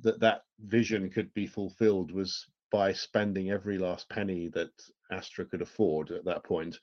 that 0.00 0.20
that 0.20 0.42
vision 0.60 1.08
could 1.10 1.32
be 1.34 1.46
fulfilled 1.46 2.12
was 2.12 2.46
by 2.70 2.92
spending 2.92 3.50
every 3.50 3.78
last 3.78 4.08
penny 4.10 4.48
that 4.48 4.70
Astra 5.10 5.44
could 5.44 5.62
afford 5.62 6.10
at 6.10 6.24
that 6.24 6.44
point. 6.44 6.78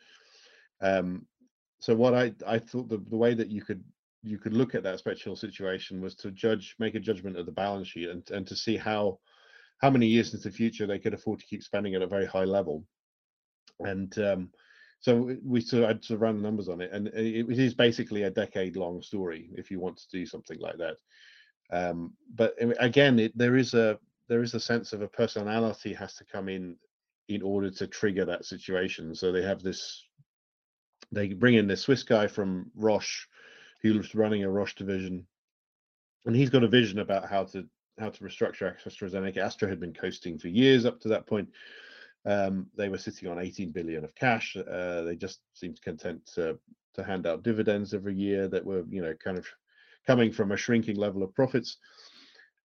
Um, 0.82 1.26
so 1.80 1.96
what 1.96 2.14
I 2.14 2.34
I 2.46 2.60
thought 2.60 2.90
the, 2.90 2.98
the 2.98 3.18
way 3.18 3.34
that 3.34 3.50
you 3.50 3.62
could 3.62 3.84
you 4.24 4.38
could 4.38 4.54
look 4.54 4.74
at 4.74 4.84
that 4.84 5.00
special 5.00 5.36
situation 5.36 6.02
was 6.02 6.16
to 6.16 6.32
judge 6.32 6.76
make 6.80 6.96
a 6.96 7.00
judgment 7.00 7.38
of 7.38 7.46
the 7.46 7.52
balance 7.52 7.90
sheet 7.90 8.10
and, 8.10 8.30
and 8.32 8.48
to 8.48 8.56
see 8.56 8.78
how 8.78 9.20
how 9.80 9.90
many 9.90 10.08
years 10.08 10.34
into 10.34 10.50
the 10.50 10.56
future 10.56 10.88
they 10.88 11.00
could 11.00 11.14
afford 11.14 11.40
to 11.40 11.46
keep 11.46 11.62
spending 11.62 11.94
at 11.94 12.02
a 12.02 12.08
very 12.08 12.26
high 12.26 12.46
level. 12.46 12.86
And 13.82 14.18
um, 14.20 14.50
so 15.02 15.36
we 15.44 15.60
sort 15.60 16.10
of 16.10 16.22
run 16.22 16.38
the 16.38 16.42
numbers 16.42 16.70
on 16.70 16.80
it. 16.80 16.92
And 16.94 17.08
it, 17.10 17.50
it 17.50 17.60
is 17.60 17.74
basically 17.74 18.24
a 18.24 18.32
decade 18.32 18.78
long 18.78 19.02
story 19.02 19.50
if 19.56 19.70
you 19.70 19.82
want 19.82 19.98
to 19.98 20.08
do 20.10 20.26
something 20.26 20.58
like 20.60 20.78
that. 20.78 20.96
Um, 21.72 22.14
but 22.34 22.56
again 22.80 23.20
it, 23.20 23.38
there 23.38 23.58
is 23.58 23.74
a 23.74 24.00
there 24.30 24.42
is 24.42 24.54
a 24.54 24.60
sense 24.60 24.94
of 24.94 25.02
a 25.02 25.08
personality 25.08 25.94
has 25.94 26.16
to 26.16 26.26
come 26.26 26.48
in 26.48 26.78
in 27.28 27.42
order 27.42 27.70
to 27.72 27.88
trigger 27.88 28.24
that 28.26 28.46
situation. 28.46 29.14
So 29.16 29.32
they 29.32 29.42
have 29.42 29.62
this 29.62 30.02
they 31.12 31.28
bring 31.34 31.56
in 31.56 31.68
this 31.68 31.82
swiss 31.82 32.04
guy 32.04 32.28
from 32.28 32.72
roche 32.76 33.28
who's 33.84 34.16
running 34.16 34.44
a 34.44 34.50
roche 34.50 34.76
division 34.76 35.28
and 36.26 36.36
he's 36.36 36.50
got 36.50 36.64
a 36.64 36.68
vision 36.68 37.00
about 37.00 37.30
how 37.30 37.44
to 37.44 37.66
how 38.00 38.10
to 38.10 38.24
restructure 38.24 38.76
AstraZeneca. 38.84 39.38
Astra 39.38 39.70
had 39.70 39.80
been 39.80 39.94
coasting 39.94 40.40
for 40.40 40.48
years 40.48 40.86
up 40.86 41.00
to 41.02 41.10
that 41.10 41.28
point. 41.28 41.50
Um, 42.26 42.68
they 42.76 42.90
were 42.90 42.98
sitting 42.98 43.30
on 43.30 43.38
18 43.38 43.72
billion 43.72 44.04
of 44.04 44.16
cash. 44.16 44.56
Uh, 44.56 45.04
they 45.04 45.16
just 45.16 45.42
seemed 45.54 45.82
content 45.82 46.26
to, 46.34 46.58
to 46.96 47.04
hand 47.04 47.28
out 47.28 47.44
dividends 47.44 47.94
every 47.94 48.16
year 48.16 48.48
that 48.48 48.66
were, 48.66 48.84
you 48.90 49.02
know, 49.02 49.14
kind 49.24 49.38
of 49.38 49.46
coming 50.08 50.32
from 50.32 50.52
a 50.52 50.58
shrinking 50.58 50.96
level 50.96 51.22
of 51.22 51.36
profits. 51.36 51.78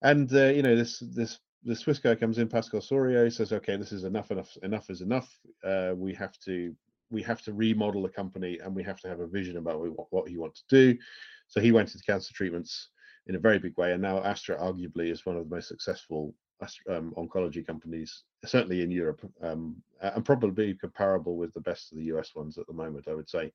And 0.00 0.32
uh, 0.32 0.46
you 0.46 0.62
know, 0.62 0.76
this 0.76 1.00
this 1.00 1.40
the 1.64 1.74
Swiss 1.74 1.98
guy 1.98 2.14
comes 2.14 2.38
in, 2.38 2.48
Pascal 2.48 2.80
Soriot, 2.80 3.32
says, 3.32 3.52
"Okay, 3.52 3.76
this 3.76 3.90
is 3.92 4.04
enough. 4.04 4.30
Enough. 4.30 4.56
Enough 4.62 4.90
is 4.90 5.00
enough. 5.00 5.28
Uh, 5.64 5.92
we 5.94 6.14
have 6.14 6.38
to 6.44 6.74
we 7.10 7.22
have 7.22 7.42
to 7.42 7.52
remodel 7.52 8.02
the 8.02 8.08
company, 8.08 8.58
and 8.58 8.74
we 8.74 8.82
have 8.82 9.00
to 9.00 9.08
have 9.08 9.20
a 9.20 9.26
vision 9.26 9.56
about 9.56 9.80
what, 9.80 10.06
what 10.10 10.30
you 10.30 10.40
want 10.40 10.54
to 10.54 10.62
do." 10.68 10.98
So 11.46 11.60
he 11.60 11.72
went 11.72 11.92
into 11.92 12.04
cancer 12.04 12.32
treatments 12.34 12.88
in 13.26 13.34
a 13.34 13.38
very 13.38 13.58
big 13.58 13.76
way. 13.76 13.92
And 13.92 14.02
now 14.02 14.22
Astra 14.22 14.58
arguably 14.58 15.10
is 15.10 15.24
one 15.24 15.36
of 15.36 15.48
the 15.48 15.54
most 15.54 15.68
successful 15.68 16.34
um, 16.88 17.14
oncology 17.16 17.66
companies, 17.66 18.24
certainly 18.44 18.82
in 18.82 18.90
Europe, 18.90 19.20
um, 19.42 19.76
and 20.00 20.24
probably 20.24 20.74
comparable 20.74 21.36
with 21.36 21.52
the 21.54 21.60
best 21.60 21.92
of 21.92 21.98
the 21.98 22.04
US 22.04 22.34
ones 22.34 22.58
at 22.58 22.66
the 22.66 22.72
moment, 22.72 23.06
I 23.08 23.14
would 23.14 23.28
say. 23.28 23.52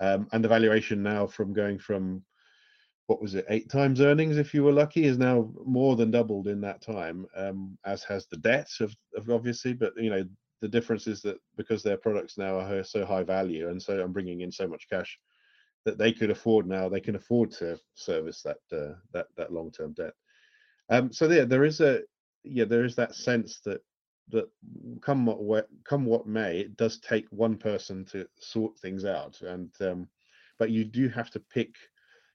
Um, 0.00 0.28
and 0.32 0.42
the 0.42 0.48
valuation 0.48 1.02
now 1.02 1.26
from 1.26 1.52
going 1.52 1.78
from 1.78 2.22
what 3.06 3.20
was 3.20 3.34
it, 3.34 3.44
eight 3.48 3.68
times 3.68 4.00
earnings 4.00 4.38
if 4.38 4.54
you 4.54 4.62
were 4.62 4.72
lucky, 4.72 5.04
is 5.04 5.18
now 5.18 5.50
more 5.64 5.96
than 5.96 6.10
doubled 6.10 6.46
in 6.48 6.60
that 6.60 6.80
time, 6.80 7.26
um, 7.36 7.76
as 7.84 8.04
has 8.04 8.26
the 8.26 8.36
debt 8.38 8.68
of, 8.80 8.94
of 9.16 9.28
obviously. 9.28 9.72
But 9.72 9.92
you 9.96 10.10
know, 10.10 10.24
the 10.62 10.68
difference 10.68 11.08
is 11.08 11.20
that 11.22 11.38
because 11.56 11.82
their 11.82 11.96
products 11.98 12.38
now 12.38 12.60
are 12.60 12.84
so 12.84 13.04
high 13.04 13.24
value, 13.24 13.68
and 13.68 13.82
so 13.82 14.00
I'm 14.00 14.12
bringing 14.12 14.40
in 14.40 14.52
so 14.52 14.66
much 14.66 14.88
cash 14.88 15.18
that 15.84 15.98
they 15.98 16.12
could 16.12 16.30
afford 16.30 16.66
now. 16.66 16.88
They 16.88 17.00
can 17.00 17.16
afford 17.16 17.50
to 17.58 17.78
service 17.94 18.42
that 18.42 18.58
uh, 18.72 18.94
that 19.12 19.26
that 19.36 19.52
long 19.52 19.72
term 19.72 19.92
debt. 19.92 20.14
Um, 20.88 21.12
so 21.12 21.26
there 21.26 21.44
there 21.44 21.64
is 21.64 21.80
a 21.80 22.02
yeah 22.44 22.64
there 22.64 22.84
is 22.84 22.94
that 22.94 23.14
sense 23.16 23.60
that 23.64 23.80
that 24.28 24.48
come 25.00 25.26
what 25.26 25.68
come 25.84 26.04
what 26.04 26.28
may, 26.28 26.60
it 26.60 26.76
does 26.76 27.00
take 27.00 27.26
one 27.30 27.56
person 27.56 28.04
to 28.06 28.26
sort 28.38 28.78
things 28.78 29.04
out, 29.04 29.42
and 29.42 29.70
um, 29.80 30.08
but 30.60 30.70
you 30.70 30.84
do 30.84 31.08
have 31.08 31.30
to 31.30 31.40
pick, 31.40 31.74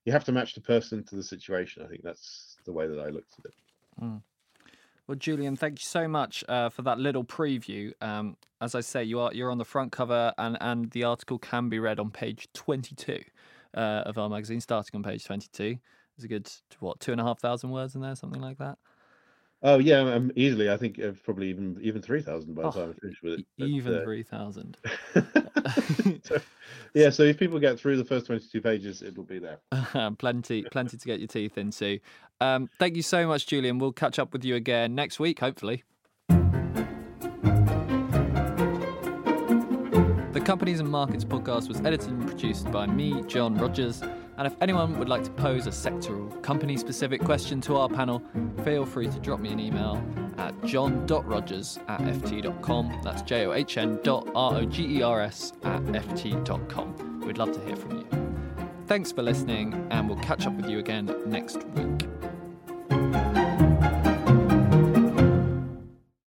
you 0.04 0.12
have 0.12 0.26
to 0.26 0.34
match 0.34 0.54
the 0.54 0.62
person 0.62 1.02
to 1.06 1.16
the 1.16 1.24
situation. 1.24 1.82
I 1.82 1.88
think 1.88 2.04
that's 2.04 2.58
the 2.66 2.74
way 2.74 2.88
that 2.88 3.00
I 3.00 3.08
looked 3.08 3.36
at 3.40 3.46
it. 3.46 3.54
Mm. 4.04 4.22
Well, 5.08 5.16
Julian, 5.16 5.56
thank 5.56 5.80
you 5.80 5.86
so 5.86 6.06
much 6.06 6.44
uh, 6.50 6.68
for 6.68 6.82
that 6.82 7.00
little 7.00 7.24
preview. 7.24 7.94
Um, 8.02 8.36
as 8.60 8.76
I 8.76 8.82
say, 8.82 9.06
you 9.06 9.22
are 9.22 9.34
you're 9.34 9.52
on 9.52 9.58
the 9.58 9.66
front 9.66 9.94
cover, 9.94 10.34
and 10.38 10.58
and 10.60 10.92
the 10.92 11.06
article 11.06 11.40
can 11.40 11.70
be 11.70 11.80
read 11.80 12.00
on 12.00 12.12
page 12.12 12.50
22 12.54 13.22
uh, 13.74 13.80
of 13.80 14.18
our 14.18 14.28
magazine, 14.28 14.60
starting 14.60 14.98
on 14.98 15.04
page 15.04 15.24
22. 15.24 15.78
There's 16.18 16.26
a 16.26 16.28
good 16.28 16.52
what 16.80 17.00
two 17.00 17.14
and 17.14 17.22
a 17.22 17.24
half 17.24 17.40
thousand 17.40 17.70
words 17.70 17.96
in 17.96 18.02
there, 18.02 18.16
something 18.16 18.42
like 18.42 18.58
that. 18.58 18.78
Oh 19.64 19.80
yeah, 19.80 20.00
um, 20.00 20.32
easily. 20.36 20.70
I 20.70 20.76
think 20.76 21.00
it's 21.00 21.20
probably 21.22 21.50
even 21.50 21.80
even 21.82 22.02
three 22.02 22.22
thousand 22.22 22.54
by 22.56 22.64
the 22.64 22.68
oh, 22.68 22.72
time 22.72 22.96
I 22.96 23.00
finish 23.00 23.18
with 23.24 23.40
it. 23.40 23.46
But, 23.58 23.68
even 23.70 23.96
uh, 23.96 24.04
three 24.04 24.24
thousand. 24.24 24.78
so, 26.24 26.38
yeah, 26.94 27.10
so 27.10 27.24
if 27.24 27.38
people 27.38 27.60
get 27.60 27.80
through 27.80 27.98
the 27.98 28.06
first 28.06 28.26
twenty-two 28.26 28.62
pages, 28.62 29.02
it'll 29.02 29.24
be 29.24 29.40
there. 29.40 29.60
plenty, 30.18 30.64
plenty 30.64 30.98
to 30.98 31.06
get 31.06 31.20
your 31.20 31.28
teeth 31.28 31.58
into. 31.58 32.00
Um, 32.40 32.70
thank 32.80 32.96
you 32.96 33.02
so 33.02 33.28
much, 33.28 33.48
Julian. 33.48 33.80
We'll 33.80 33.92
catch 33.92 34.20
up 34.20 34.34
with 34.34 34.46
you 34.46 34.56
again 34.56 34.96
next 34.96 35.20
week, 35.20 35.40
hopefully. 35.40 35.84
The 40.38 40.44
Companies 40.46 40.80
and 40.80 40.90
Markets 40.90 41.26
podcast 41.26 41.68
was 41.68 41.82
edited 41.82 42.10
and 42.10 42.28
produced 42.28 42.72
by 42.72 42.86
me, 42.86 43.24
John 43.24 43.56
Rogers. 43.56 44.04
And 44.38 44.46
if 44.46 44.56
anyone 44.62 45.00
would 45.00 45.10
like 45.10 45.24
to 45.24 45.32
pose 45.32 45.66
a 45.66 45.72
sectoral, 45.72 46.42
company 46.44 46.78
specific 46.78 47.22
question 47.24 47.60
to 47.62 47.76
our 47.78 47.90
panel, 47.90 48.22
feel 48.64 48.86
free 48.86 49.08
to 49.08 49.20
drop 49.20 49.40
me 49.40 49.52
an 49.52 49.60
email 49.60 50.02
at 50.38 50.54
john.rogers 50.64 51.80
at 51.88 52.00
ft.com. 52.02 53.02
That's 53.04 53.24
J 53.24 53.48
O 53.48 53.54
H 53.54 53.78
N 53.78 54.00
dot 54.04 54.30
R 54.36 54.56
O 54.56 54.66
G 54.66 54.98
E 54.98 55.02
R 55.02 55.22
S 55.22 55.54
at 55.64 55.82
ft.com. 55.84 57.22
We'd 57.22 57.38
love 57.38 57.52
to 57.54 57.66
hear 57.66 57.76
from 57.76 57.98
you. 57.98 58.08
Thanks 58.86 59.12
for 59.12 59.22
listening, 59.22 59.88
and 59.92 60.08
we'll 60.08 60.20
catch 60.20 60.46
up 60.46 60.54
with 60.54 60.70
you 60.70 60.80
again 60.80 61.14
next 61.26 61.64
week. 61.70 62.08